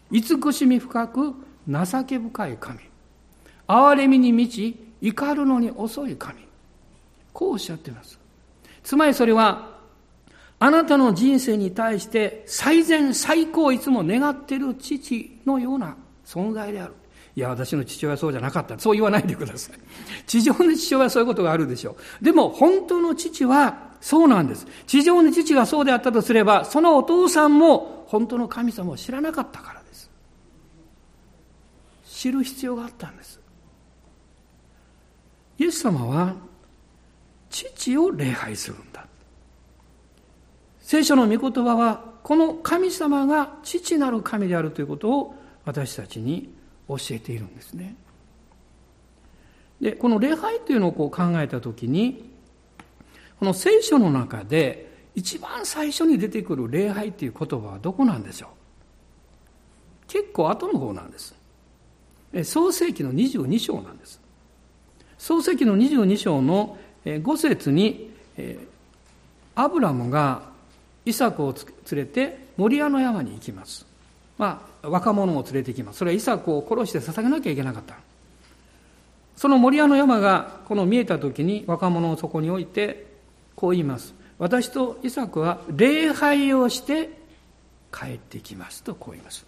[0.09, 1.33] 慈しみ深く、
[1.67, 2.92] 情け深い神。
[3.67, 6.39] 憐れみに満ち、怒るのに遅い神。
[7.33, 8.19] こうおっしゃっています。
[8.83, 9.73] つまりそれは、
[10.59, 16.93] あなたの人生に対して最善最高いつも願っている父のような存在である。
[17.35, 18.77] いや、私の父親はそうじゃなかった。
[18.77, 19.79] そう言わないでください。
[20.27, 22.23] 地上の父親はそういうことがあるでしょう。
[22.23, 24.67] でも、本当の父はそうなんです。
[24.85, 30.09] 地上の父がそうであったとすれば、そのお父さんも本当の神様を知らなかったからです。
[32.05, 33.42] 知る必要があったんです。
[35.57, 36.35] イエス様は
[37.49, 39.05] 父を礼拝するんだ。
[40.79, 45.35] 聖書の御言葉はこの神様が父なる神であるということを
[45.65, 46.53] 私たちに
[46.87, 47.95] 教えているんですね。
[49.79, 52.31] で、この礼拝というのをこう考えたときに、
[53.39, 60.07] この聖書の中で一番最初に出てくる礼拝という言葉はどこなんでしょう？
[60.07, 61.35] 結構後の方なんです。
[62.43, 64.19] 創世紀の22章なんです。
[65.23, 68.11] 創世紀の22章の5節に、
[69.55, 70.41] アブラムが
[71.05, 71.55] イサクを
[71.89, 73.85] 連れてモリアの山に行きます。
[74.37, 75.99] まあ、若者を連れて行きます。
[75.99, 77.95] それはイサクを殺して捧げなきゃいけなかった。
[79.37, 83.05] そのモリアの山がこの見えた時に若者をそこに置いて
[83.55, 84.13] こう言います。
[84.39, 87.09] 私とイサクは礼拝をして
[87.93, 89.45] 帰ってきますとこう言います。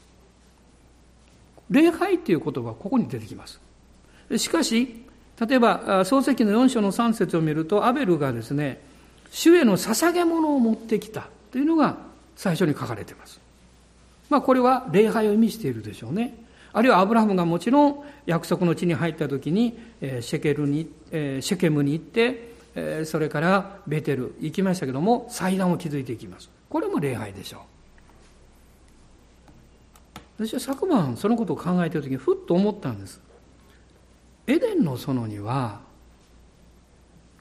[1.70, 3.60] 礼拝っていう言葉はここに出てきます。
[4.38, 5.04] しかし、
[5.39, 8.82] 例えば、創世記の4章の3節を見ると、アベルがですね、
[9.32, 11.98] 主への捧げ物を持ってきたというのが
[12.36, 13.39] 最初に書かれています。
[14.30, 16.38] まあ、これは礼拝を意味しているでしょうね。
[16.71, 19.78] あるいはアブラハムがもちろん約束の地に入った時に、
[20.21, 26.50] シェケルに、シェケムに行って、それからベテル行きましたけども、祭壇を築いていきます。
[26.69, 27.60] これも礼拝でしょ
[30.39, 30.45] う。
[30.48, 33.21] 私は昨晩そのことを考えている時にふっと思ったんです
[34.47, 35.81] エデンの園には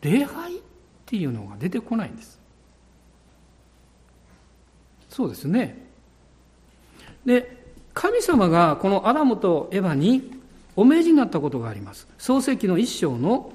[0.00, 0.60] 礼拝っ
[1.06, 2.38] ていうのが出てこないんです。
[5.08, 5.84] そうですね。
[7.24, 7.64] で
[7.94, 10.32] 神様がこのアダムとエヴァに
[10.76, 12.08] お命じになったことがあります。
[12.18, 13.52] 創世記の一章の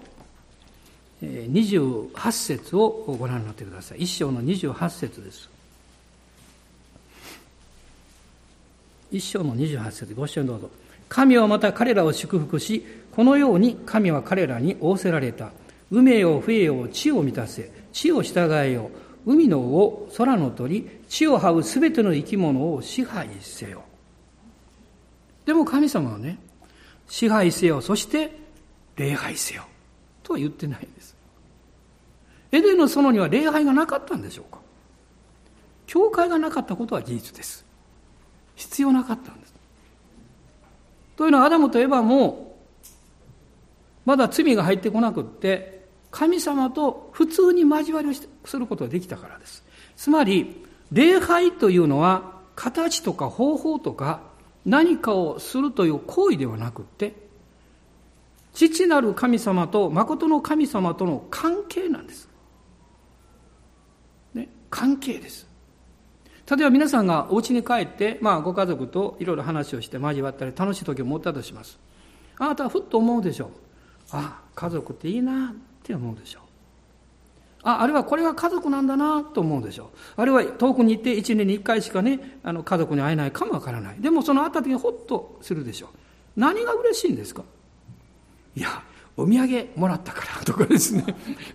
[1.22, 4.04] 28節をご覧になってください。
[4.04, 5.50] 一章の28節です。
[9.12, 10.70] 一章の28節ご一緒にどうぞ。
[11.10, 15.52] 神はまた彼らを祝福し、このように神は彼らに仰せられた。
[15.92, 17.72] 海よ、冬よ、地を満たせ。
[17.92, 18.92] 地を従えよ。
[19.26, 23.84] 海の魚、空の鳥、地を這うすべての生き物を支配せよ。
[25.46, 26.38] でも神様はね、
[27.08, 28.32] 支配せよ、そして
[28.96, 29.66] 礼拝せよ。
[30.22, 31.16] とは言ってないんです。
[32.52, 34.60] エデンの園には礼拝がなかったんでしょうか
[35.88, 37.66] 教会がなかったことは事実です。
[38.56, 39.49] 必要なかったんです。
[41.20, 42.56] というのはアダムとエバも
[44.06, 48.14] まだ罪が入ってこなくって神様と普通に交わりを
[48.46, 49.66] することができたからです。
[49.98, 54.22] つまり礼拝というのは形とか方法とか
[54.64, 57.14] 何かをするという行為ではなくって
[58.54, 62.30] 父なる神様と誠の神様との関係なんです。
[64.34, 65.49] ね、関係です。
[66.50, 71.78] 例えば皆さんがお家に帰って、まあ、ご家族といろいろ話をして交わったり楽しい時を持ったとします。
[72.38, 73.50] あなたはふっと思うでしょう。
[74.12, 76.44] あ、家族っていいなって思うでしょう。
[77.62, 80.22] あ、あるいはこれが家族なんだなと思うでしょう。
[80.22, 83.98] あるいは遠くに行って1年に1回しかね、あの家族に会えないかもわからない。
[84.00, 85.90] でもその会った時にほっとするでしょう。
[86.36, 87.44] 何が嬉しいんですか？
[88.56, 88.82] いや、
[89.18, 91.04] お土産もらったからとかですね、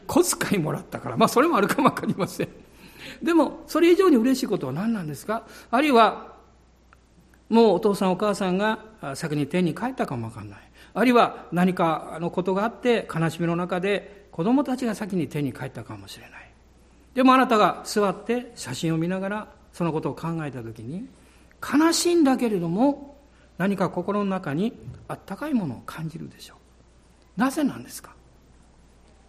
[0.07, 2.49] 小遣いもらったから、まあそれもあるかもわかりません。
[3.25, 5.45] でも、それ以上に嬉しいことは何なんですか？
[5.71, 6.35] あるいは、
[7.49, 8.79] もうお父さんお母さんが
[9.15, 10.59] 先に天に帰ったかもわかんない。
[10.95, 16.51] あるいは何かのことがあって悲しみの中で子供たちが先に天に帰ったかもしれない。
[17.15, 21.09] でもあなたが座って写真を見ながらそのことを考えたときに
[21.63, 23.17] 悲しいんだけれども
[23.59, 24.73] 何か心の中に
[25.09, 26.55] あったかいものを感じるでしょ
[27.37, 27.41] う。
[27.41, 28.15] なぜなんですか？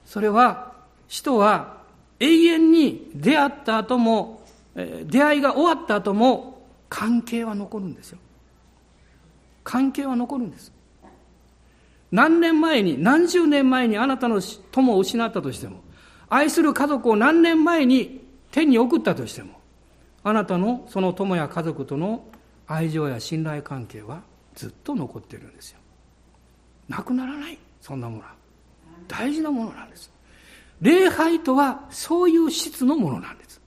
[0.05, 0.73] それは
[1.07, 1.84] 人は
[2.19, 4.41] 永遠に出会った後も、
[4.75, 8.19] 出会いが終わった後も関係は残るんですよ。
[9.63, 10.71] 関係は残るんです。
[12.11, 15.81] 何年前に、何十年前にあなたの友を失ったとしても、
[16.29, 19.59] 愛する家族を何年前に天に送ったとしても、
[20.23, 22.23] あなたのその友や家族との
[22.67, 24.21] 愛情や信頼関係は
[24.55, 25.79] ずっと残ってるんですよ。
[26.87, 28.33] なくならない、そんなものは。
[29.07, 30.11] 大事なものなんです。
[30.81, 33.61] 礼拝とはそういう質のものなんです。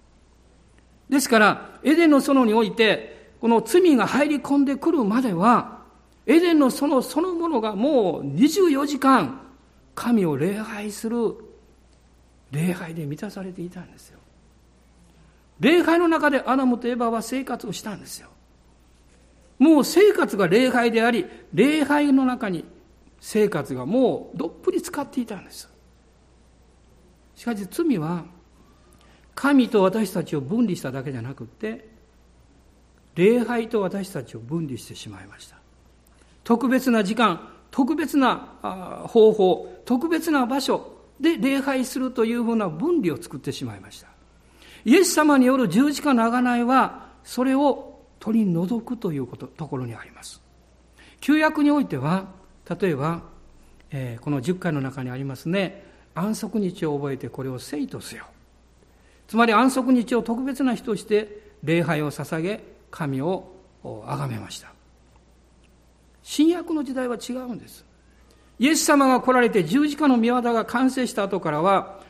[1.08, 5.78] ですから、エデンの園において、この罪が入り込んでくるまでは、
[6.26, 9.40] エデンの園そのものがもう24時間、
[9.94, 11.34] 神を礼拝する
[12.50, 14.18] 礼拝で満たされていたんですよ。
[15.60, 18.28] 礼拝の中でアナムとエヴァは生活をしたんですよ。
[19.58, 22.64] もう生活が礼拝であり、礼拝の中に
[23.20, 25.68] 生活がもうどっぷり使っていたんです。
[27.38, 28.24] しかし罪は
[29.36, 31.88] 神と私たちを分離しただけじゃなくて
[33.14, 35.56] 礼拝と私たちを分離してしまいました。
[36.42, 44.08] 特別な時間特別な方法特別な場所で礼拝するというふうな分離を作ってしまいました。
[44.84, 50.42] イエス様による十字架の贖いはそれを取り除くということところにあります。
[51.20, 52.26] 旧約においては、
[52.80, 53.22] 例えば、
[53.92, 55.87] えー、この10回の中にありますね、
[56.18, 58.24] 安息日を覚えてこれを聖とせよ。
[59.26, 63.52] つまり安息日を特別な日として礼拝を捧げ、神を
[63.82, 64.72] 崇めました。
[66.22, 67.84] 新約の時代は違うんです。
[68.58, 72.00] イエス様が来られて十字架の御業が完成した後からは、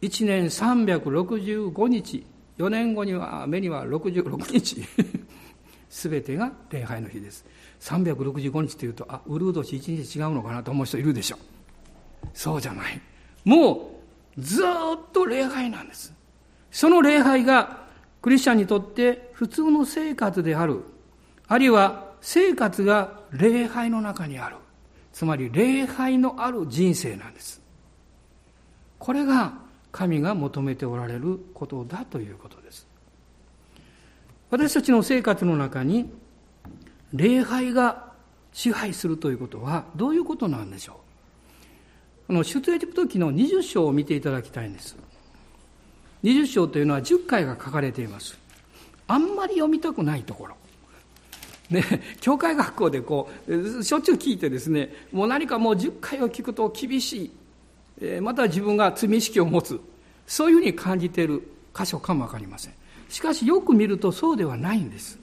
[0.00, 2.26] 1年365日、
[2.58, 4.82] 4年後には、目には66日、
[5.90, 7.44] すべてが礼拝の日です。
[7.80, 11.38] 365日というと、あ、ウルー年1日違うのかなと思う人いるでしょう。
[12.32, 13.00] そうじゃない。
[13.44, 14.00] も
[14.36, 14.66] う、ずっ
[15.12, 16.12] と礼拝なんです。
[16.70, 17.80] その礼拝が、
[18.22, 20.82] クリスチャンにとって普通の生活である。
[21.48, 24.56] あるいは、生活が礼拝の中にある。
[25.12, 27.60] つまり、礼拝のある人生なんです。
[28.98, 29.54] これが、
[29.92, 32.86] 神が求めておられることだということです。
[34.50, 36.12] 私たちの生活の中に
[37.12, 38.12] 礼拝が
[38.52, 40.96] 支配するということはどういうことなんでしょう？
[42.30, 44.96] この出エジプト記の20章を見ていただきたいんです。
[46.22, 48.38] 20章というのは10回が書かれています。
[49.08, 50.54] あんまり読みたくないところ。
[51.70, 51.82] ね、
[52.22, 57.30] 教会学校でこう、しょっちゅう聞いてですね、もう何かもう10回を聞くと厳しい。
[58.00, 59.80] えまた自分が罪意識を持つ。
[60.28, 61.42] そういうふうに感じている
[61.76, 62.74] 箇所かもわかりません。
[63.08, 65.18] しかしよく見るとそうではないんです。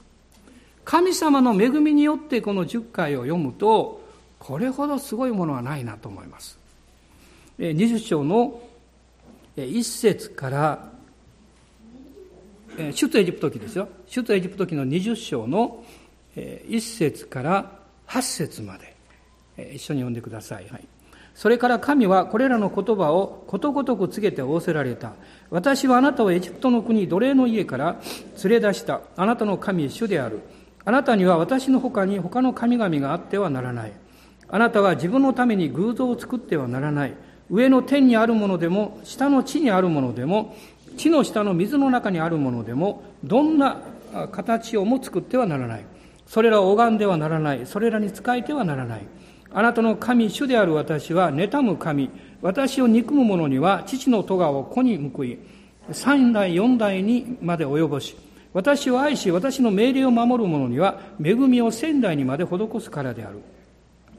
[0.83, 4.05] 神様の恵みによってこの10回を読むと、
[4.39, 6.56] これほどすごいものはないなと思います。
[7.59, 8.61] 20章の
[9.55, 10.91] 1節から
[12.77, 13.87] 出エジプト記ですよ。
[14.05, 15.83] 出エジプト記の20章の
[16.35, 18.95] 1節から8節まで
[19.73, 20.67] 一緒に読んでください。
[20.69, 20.87] はい、
[21.33, 25.13] それから神はこれらの言葉をことごとく告げて仰せられた。
[25.49, 27.99] 私はあなたをエジプトの国奴隷の家から
[28.43, 29.01] 連れ出した。
[29.15, 30.41] あなたの神主である。
[30.85, 33.93] あなたには私の他に他の神々があってはならない。
[34.47, 37.13] あなたは自分のために偶像を作ってはならない。
[37.49, 40.55] 上の天にあるものでも、下の地にあるものでも、
[40.97, 43.81] 地の下の水の中にあるものでも、どんな
[44.31, 45.85] 形をも作ってはならない。
[46.25, 47.65] それらを拝んではならない。
[47.65, 49.01] それらに仕えてはならない。
[49.53, 52.09] あなたの神、主である私は、妬む神。
[52.41, 55.39] 私を憎む者には、父の咎を子に報い、
[55.91, 58.17] 三代四代にまで及ぼし、
[58.53, 63.39] 私を愛し、私の命令を守る者には、恵みを仙台にまで施すからである。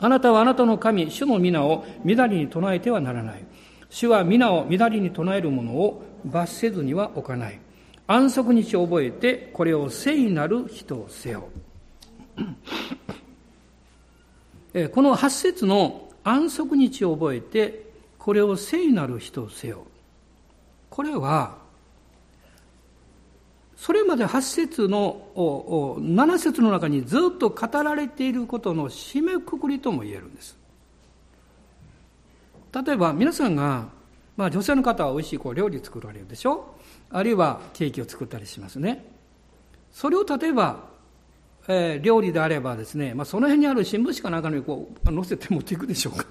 [0.01, 3.44] あなたはあなたの神、主の皆を乱りに唱えてはならない。
[3.90, 7.59] 主は皆を乱りに唱える者を罰せずには置かない。
[8.07, 11.49] 安息日を覚えて、これを聖なる人をせよ。
[14.92, 17.88] この八節の安息日を覚えて、
[18.18, 19.86] これを聖なる人をせよ。
[20.90, 21.59] これは、
[23.79, 30.59] それまで8節の7節の中にずっと語られていることの締めくくりとも言えるんです。
[32.85, 33.87] 例えば皆さんが、
[34.37, 36.74] まあ、女性の方は美味しいこう料理作られるでしょ？
[37.11, 39.07] あるいはケーキを作ったりしますね。
[39.93, 40.89] それを例えば、
[41.68, 46.26] えー、料理であればですね、まあ、その辺にある新聞紙かなんかにこう載せて持っていくでしょうか。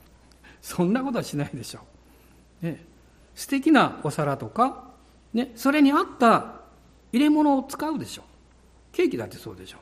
[0.62, 1.80] そんなことはしないでしょ
[2.62, 2.66] う。
[2.66, 2.86] ね、
[3.34, 4.92] 素敵なお皿とか、
[5.34, 6.55] ね、それに合った
[7.16, 8.24] 入れ物を使うでしょう。
[8.92, 9.80] ケーキだってそうでしょう。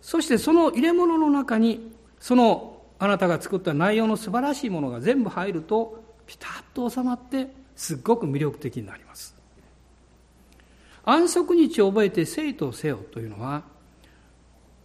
[0.00, 9.36] そしてその入れ物の中に、そのあなたが作った内容の素晴らしいものが全部入ると、ピタッと収まって、すっごく魅力的になります。
[11.04, 13.62] 安息日を覚えて生徒せよというのは、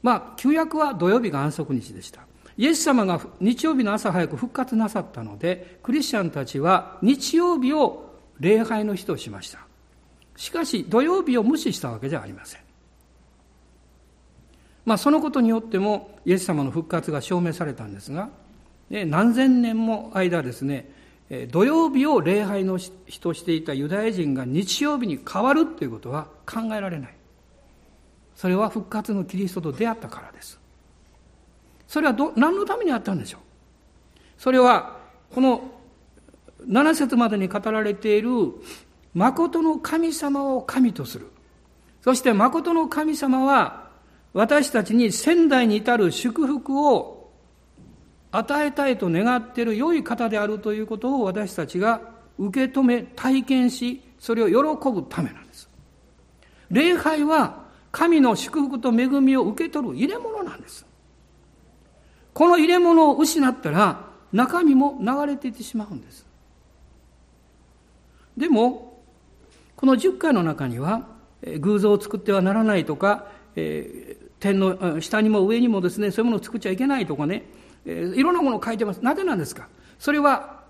[0.04, 2.22] まあ、旧約は土曜日が安息日でした。
[2.58, 9.67] イエス様が日曜日の朝早く復活なさったので、クリスチャンたちは日曜日を礼拝の日としました。
[10.38, 12.62] しかし土曜日を無視したわけじゃありません。
[14.86, 18.30] まあそのことによってもイエス様の復活が証明されたんですが、
[18.90, 20.90] 何千年も間ですね、
[21.52, 27.14] 土曜日を礼拝の日としていたユダヤ人が日曜日に変わるということは考えられない。
[28.36, 30.58] それは復活のキリストと出会ったからです。
[31.88, 33.42] それはど何のためにあったんでしょう？
[34.38, 35.00] それは
[35.34, 35.72] この
[36.66, 38.30] 7節までに語られている
[39.18, 41.32] 誠の神様を神とする。
[42.02, 43.90] そして誠の神様は
[44.32, 47.32] 私たちに仙台に至る祝福を
[48.32, 52.00] 与えたいと願っている良い方であるということを私たちが
[52.38, 55.68] 受け止め、体験し、それを喜ぶためなんです。
[56.70, 60.86] 礼拝は神の祝福と恵みを受け取る入れ物なんです。
[62.36, 66.28] この入れ物を失ったら中身も流れていってしまうんです。
[68.38, 68.87] でも、
[69.78, 71.08] この10回の中には、
[71.60, 77.44] 偶像を作ってはならないとか、え天の下にも上にもですねそういうものを作っちゃいけないとかね、
[77.86, 79.04] えー、いろんなものを書いてます。
[79.04, 79.68] なぜなんですか？
[80.00, 80.64] それは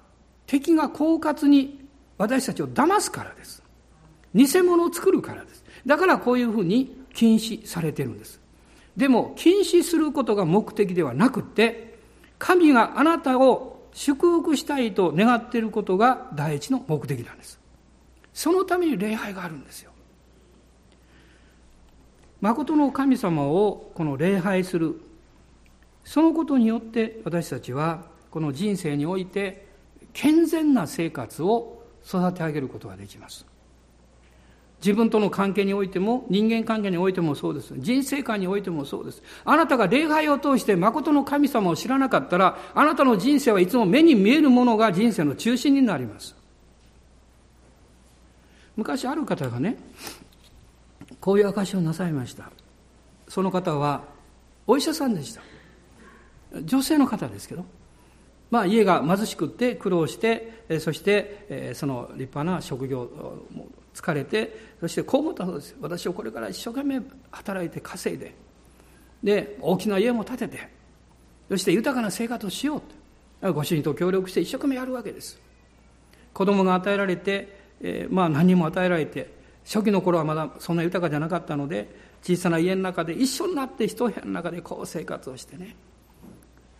[0.45, 1.85] 敵が狡猾に
[2.17, 3.61] 私たちを騙すからです。
[4.33, 5.63] 偽物を作るからです。
[5.85, 8.39] だからこういうふうに禁止されてるんです。
[8.95, 11.99] でも禁止することが目的ではなくって
[12.39, 17.59] 神があなたを祝福したいと願っていることが第一の目的なんです。
[18.37, 19.89] そのために礼拝があるんですよ。
[22.39, 25.01] 誠の神様をこの礼拝する。
[26.03, 29.65] そのことによって私たちはこの人生において
[30.13, 33.43] 健全な生活を育て上げることができます。
[34.81, 37.73] 自分との関係においても人間関係においてもそうです。
[37.75, 39.23] 人生観においてもそうです。
[39.45, 46.36] あなたが礼拝を通して誠の神様を知らなかったらあなたの人生はいつも目に見えるものが人生の中心になります。
[48.77, 49.75] 昔ある方がね
[51.19, 52.49] こういう証しをなさいました。
[53.27, 54.03] その方は
[54.65, 55.41] お医者さんでした。
[56.63, 57.65] 女性の方ですけど。
[58.49, 63.09] まあ家が貧しくって苦労してそしてその立派な職業
[63.53, 68.33] も疲れてそしてこう思ったそうです私はこれから一生懸命働いて稼いで。
[69.21, 70.69] で大きな家も建てて
[71.49, 72.81] そして豊かな生活をしよう
[73.41, 73.53] と。
[73.53, 75.39] ご主人と協力して一生懸命やるわけです。
[76.33, 79.31] 子供が与えられて、えー、まあ何も与えられて
[79.65, 81.89] 初期の頃はまだそんな豊かじゃなかったので
[82.23, 85.75] 小さな家の中で一緒になって一部屋の中でこう生活をしてね。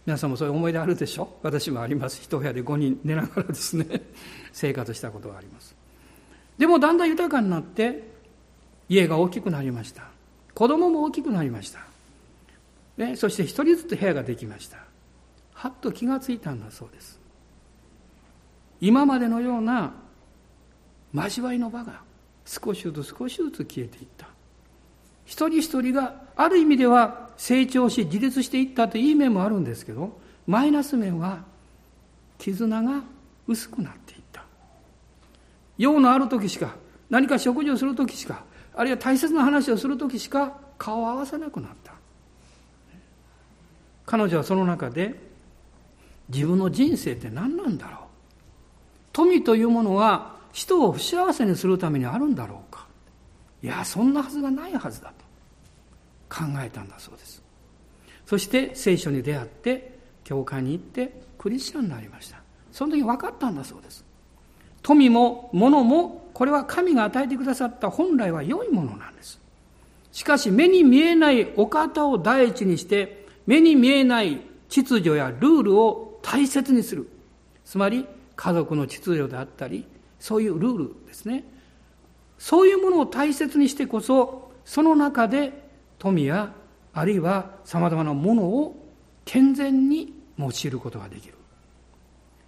[0.06, 1.38] 皆さんもそういう思い出あるでしょ？
[1.44, 2.22] 私もあります。
[2.24, 3.86] 一部屋で5人寝ながらですね。
[4.54, 5.76] 生活したことがあります。
[6.58, 8.04] でもだんだん豊かになって
[8.88, 10.04] 家が大きくなりました。
[10.54, 11.82] 子供も大きくなりました、
[12.98, 14.78] ね、そして一人ずつ部屋ができました。
[15.54, 17.20] はっと気がついたんだそうです。
[18.80, 19.94] 今までのような
[21.14, 22.02] 交わりの場が
[22.46, 24.28] 少しずつ少しずつ消えていった。
[25.26, 31.44] 一人一人がある意味では成長し自立していったといういい面もあるんですけどマイナス面は
[32.38, 33.02] 絆が
[33.46, 34.44] 薄くなっていった。
[35.78, 36.76] 用のある時しか
[37.10, 38.44] 何か食事をする時しか
[38.76, 41.94] あるいは大切な話をする時しか顔を合わせなくなった。
[44.06, 45.20] 彼女はその中で
[46.30, 48.00] 自分の人生って何なんだろう。
[49.12, 52.88] 富というものは人を不幸せにするためにあるんだろうか。
[53.62, 55.24] いやそんなはずがないはずだと。
[56.36, 57.44] 考えたんだそうです。
[58.26, 62.42] そして聖書に出会って教会に行ってクリスチャンになりました。
[62.72, 64.04] その時分かったんだそうです。
[64.82, 69.40] 富も物もこれは神が与えてくださった本来は良いものなんです。
[70.12, 77.08] しかし目に見えないお方を第一にして目に見えない秩序やルールを大切にする。
[77.64, 79.86] つまり家族の秩序であったり
[80.20, 81.44] そういうルールですね。
[82.38, 86.54] そういうものを大切にしてこそその中で富や
[86.94, 88.76] あるいはさまざまなものを
[89.26, 91.36] 健全に用いることができる。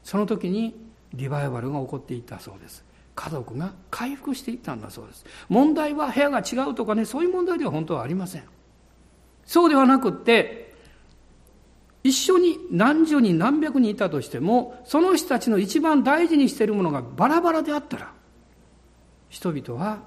[0.04, 0.76] その時に
[1.14, 2.84] リバイバルが起こっていったそうです。
[3.16, 5.26] 家族が回復していったんだそうです。
[5.50, 8.44] 問題は部屋が違うとかねそういう問題では本当はありません。
[9.46, 10.69] そうではなくって
[12.04, 18.14] 一緒に何十人何百人いたとしてもその人たちの一番大事にしているものがバラバラであったら
[19.30, 20.00] 人々は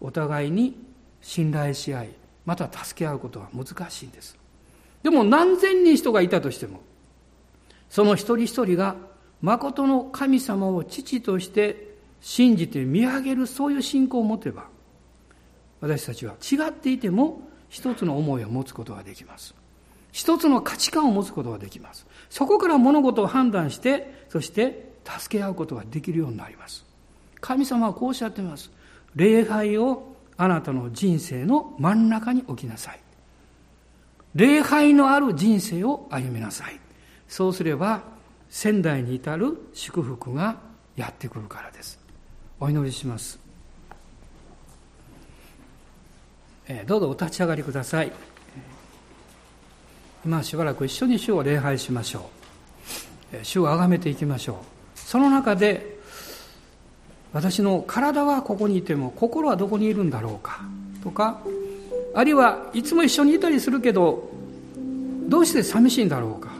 [0.00, 0.76] お互いに
[1.22, 2.08] 信頼し合い
[2.44, 4.38] また助け合うことは難しいんです。
[5.02, 6.80] でも何千人人がいたとしても
[7.90, 8.96] その一人一人が
[9.40, 14.66] 誠の神様を父として信じて見上げるそういう信仰を持てば
[15.80, 19.54] 私たちは違っていても一つの思いを持つことができます。
[20.16, 22.06] 一つの価値観を持つことができます。
[22.30, 26.86] そこから物事を判断してそして助け合うことができるようになります。
[27.42, 28.70] 神様はこうおっしゃっています。
[29.14, 33.00] 礼拝をあなたの人生の真ん中に置きなさい。
[34.34, 36.80] 礼拝のある人生を歩みなさい。
[37.28, 38.02] そうすれば
[38.48, 40.56] 仙台に至る祝福が
[40.96, 41.98] やってくるからです。
[42.58, 43.38] お祈りします、
[46.68, 48.35] えどうぞお立ち上がりください。
[50.26, 52.28] 今しばらく一緒に主を礼拝しましょ
[53.32, 53.44] う。
[53.44, 54.56] 主を崇めていきましょう。
[54.98, 55.98] その中で
[57.32, 60.62] 私の体はここにいても心はどこにいるんだろうか
[61.04, 61.40] とか
[62.12, 64.28] あるいはいつも一緒にいたりするけど
[65.28, 66.58] どうして寂しいんだろうかとか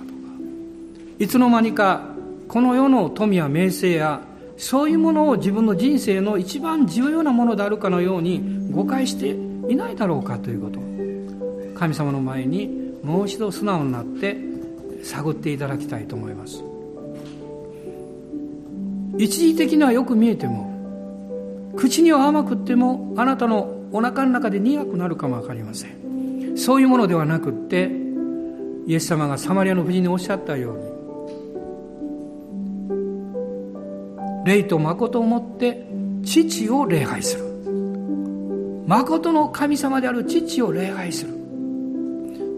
[1.18, 2.02] いつの間にか
[2.46, 4.20] この世の富や名声や
[4.56, 9.30] そういうものを自分の人生の一番重要なものであるかのように誤解して
[9.68, 10.78] いないだろうかということ。
[11.76, 14.36] 神様の前にもう一度素直になって
[15.04, 16.64] 探っていただきたいと思います。
[19.16, 26.56] 一時的にはよく見えても口には甘くってもあなたのお腹の中で苦くなるかも分かりません。
[26.56, 27.92] そういうものではなくって
[28.88, 30.76] イエス様がサマリアの夫人におっしゃったよう
[34.44, 35.86] に霊と誠をもって
[36.24, 37.44] 父を礼拝する。
[38.88, 41.35] 誠の神様である父を礼拝する。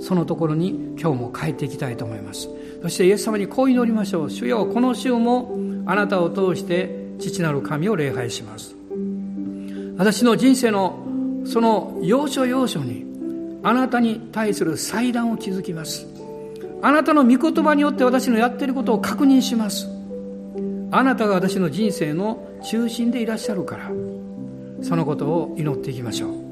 [0.01, 2.49] そのところに今日も帰っていきたいと思います。
[2.83, 4.31] そしてイエス様にこう祈りましょう。
[4.31, 8.75] 主よこの週もあなたを通して父なる神を礼拝します。
[9.97, 11.05] 私の人生の
[11.45, 13.05] その要所要所に
[13.63, 16.07] あなたに対する祭壇を築きます。
[16.81, 19.89] あなたの御言葉によって私のやっていることを確認します。
[20.91, 23.91] あなたが私の人生の中心でいらっしゃるから。
[24.83, 26.48] そのことを祈っていきましょう。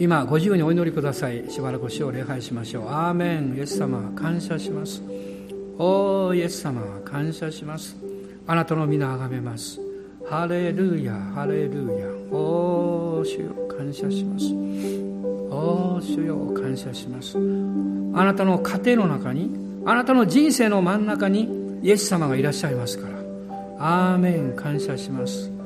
[0.00, 1.50] 今ご自由にお祈りください。
[1.50, 2.88] しばらく死を礼拝しましょう。
[2.88, 3.54] アーメン。
[3.54, 5.02] イエス様感謝します。
[5.76, 7.94] おーイエス様感謝します。
[8.46, 9.78] あなたの皆あがめます。
[10.26, 12.06] ハレルヤハレルヤ。
[12.34, 14.46] おー主よ感謝します。
[15.50, 17.36] おー主よ感謝します。
[17.36, 19.50] あなたの家庭の中に
[19.84, 21.46] あなたの人生の真ん中に
[21.82, 23.18] イエス様がいらっしゃいますから。
[23.78, 24.56] アーメン。
[24.56, 25.59] 感謝します。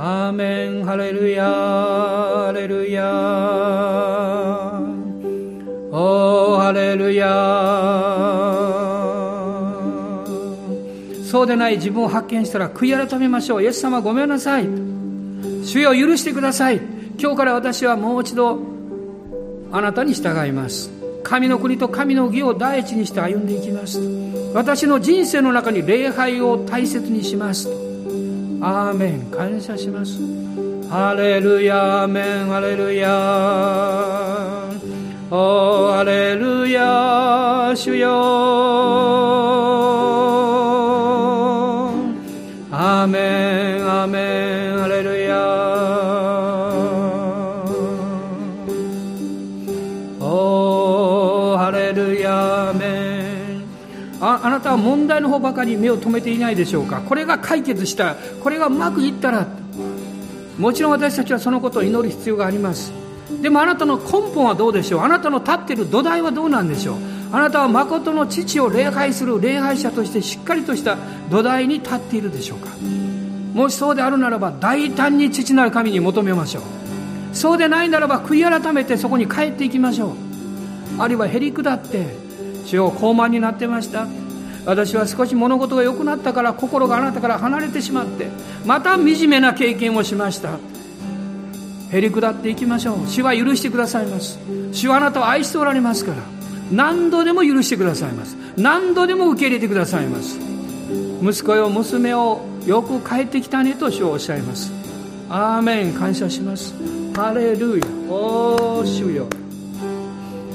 [0.00, 3.02] アーメンハレルヤハレルヤ
[5.90, 7.26] おーハレルヤ
[11.28, 13.62] そうでない自分を発見したら悔い改めましょう。
[13.64, 14.68] イエス様ごめんなさい。
[15.64, 16.80] 主よ許してください。
[17.18, 18.60] 今日から私はもう一度
[19.72, 20.92] あなたに従います。
[21.24, 24.00] 神の国と神の義を第一にして歩んでいきます。
[24.54, 27.87] 私の人生の中に礼拝を大切にします。
[28.60, 30.18] アーメン感謝します
[30.88, 33.08] ハレルヤアーメンハレルヤ
[35.30, 38.08] おハレルヤ主よ
[54.58, 57.00] なたは問題の方ばかり目を留めていないでしょうか。
[57.00, 59.46] これが解決したこれがうまくいったら
[60.58, 62.92] もちろん私たちはそのことを祈る必要があります。
[63.42, 65.00] でもあなたの根本はどうでしょう？
[65.02, 66.96] あなたの立っている土台はどうなんでしょう？
[67.30, 70.96] あなたは誠の父を礼拝する礼拝者としてしっかりとした
[71.30, 72.70] 土台に立っているでしょうか？
[73.54, 76.62] もしそうであるならば大胆に父なる神に求めましょう。
[77.36, 80.12] そうでないならば悔い改めてそこに帰っていきましょう。
[80.98, 82.06] あるいはへり下って
[82.64, 84.06] 主よ高慢になってました。
[84.68, 88.28] 私は少し物事が良くなったから心があなたから離れてしまって
[88.66, 90.58] また惨めな経験をしました。
[91.90, 93.08] へり下っていきましょう。
[93.08, 94.38] 主は許してくださいます。
[94.72, 96.18] 主はあなたを愛しておられますから
[96.70, 98.36] 何度でも許してくださいます。
[98.58, 100.38] 何度でも受け入れてくださいます。
[101.22, 104.70] 息子よ娘をよく帰ってきたねと主はおっしゃいます。
[105.30, 105.94] アーメン。
[105.94, 106.74] 感謝します。
[107.14, 107.86] ハレルヤ。
[108.10, 109.26] おー主よ。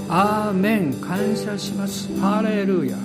[0.07, 0.93] アーメン。
[1.01, 2.07] 感謝します。
[2.20, 2.95] ハレルヤ。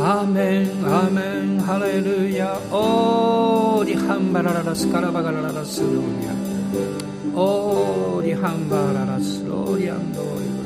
[0.00, 10.57] アーメンアーメンハレルヤオーリハンバラララスカラバガラララスローリアオーリハンバララスローリアンドーリローリア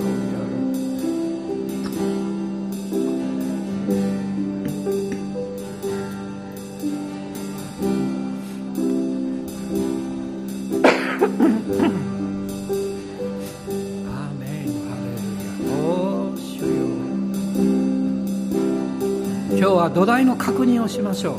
[19.75, 21.35] 日は土台の確認をしましょ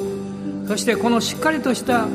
[0.66, 0.68] う。
[0.68, 2.08] そしてこのしっかりとした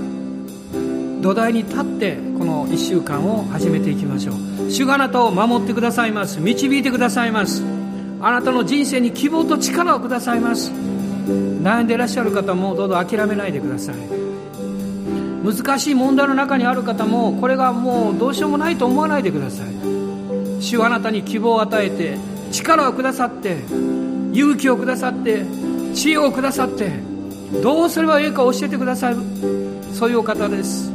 [1.20, 4.70] 土台に立ってこの1週間を始めていきましょう。
[4.70, 6.40] 主があなたを守ってくださいます。
[6.40, 7.62] 導いてくださいます。
[8.20, 10.70] あなたの人生に希望と力をくださいます。
[10.70, 13.96] 悩んでいらっしゃる方もどうぞ諦めないでください。
[15.44, 19.66] 難しい問題の中にある方もこれがもうどうしようもないと思わないでください。
[20.60, 22.18] 主はあなたに希望を与えて
[22.50, 23.58] 力をくださって
[24.32, 25.44] 勇気をくださって
[25.94, 26.90] 知恵をくださって
[27.62, 29.16] どうすればいいか教えてくださる
[29.92, 30.92] そういうお方です。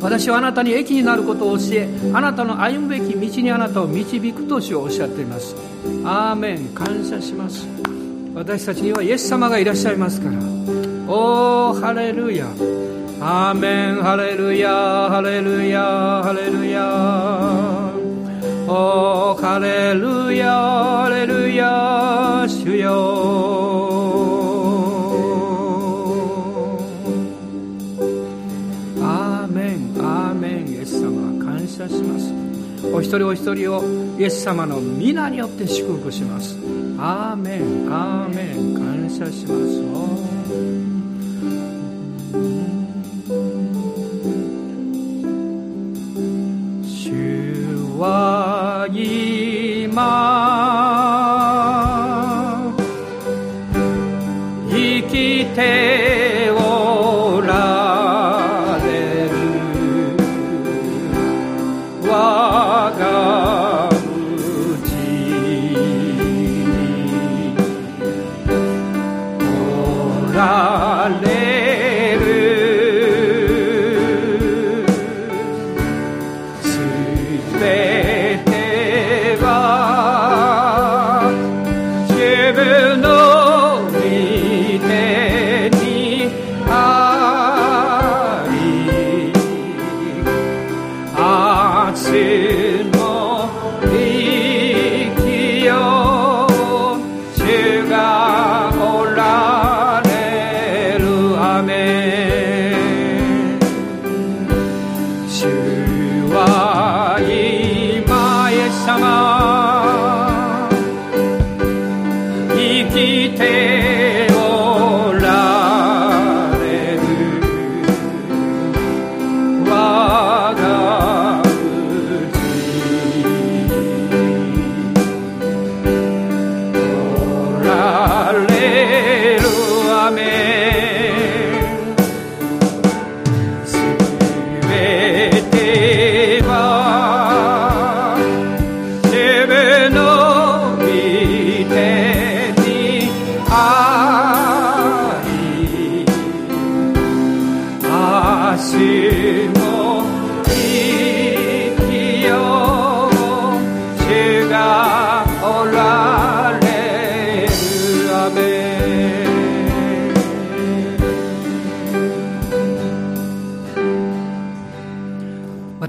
[0.00, 5.56] 私はあなたに益になることを教えあなたの歩むべき道にあなたを導くと主はおっしゃっています。
[6.04, 6.68] アーメン。
[6.74, 7.66] 感謝します。
[8.34, 10.36] 私たちにはイエス様がいらっしゃいますから。
[11.08, 12.46] おーハレルヤ。
[13.20, 14.02] アーメン。
[14.02, 14.68] ハレルヤ。
[15.08, 15.80] ハレルヤ。
[16.22, 17.90] ハレルヤ。
[18.68, 20.52] おーハレルヤ。
[20.52, 22.43] ハレルヤ。
[22.64, 22.90] 主よ。
[29.02, 32.32] アーメンアーメンイエス様感謝します。
[32.90, 33.84] お一人お一人を
[34.18, 36.56] イエス様の皆によって祝福します。
[36.98, 39.64] アーメンアーメン感謝します。
[46.88, 47.12] 主
[47.98, 51.03] は今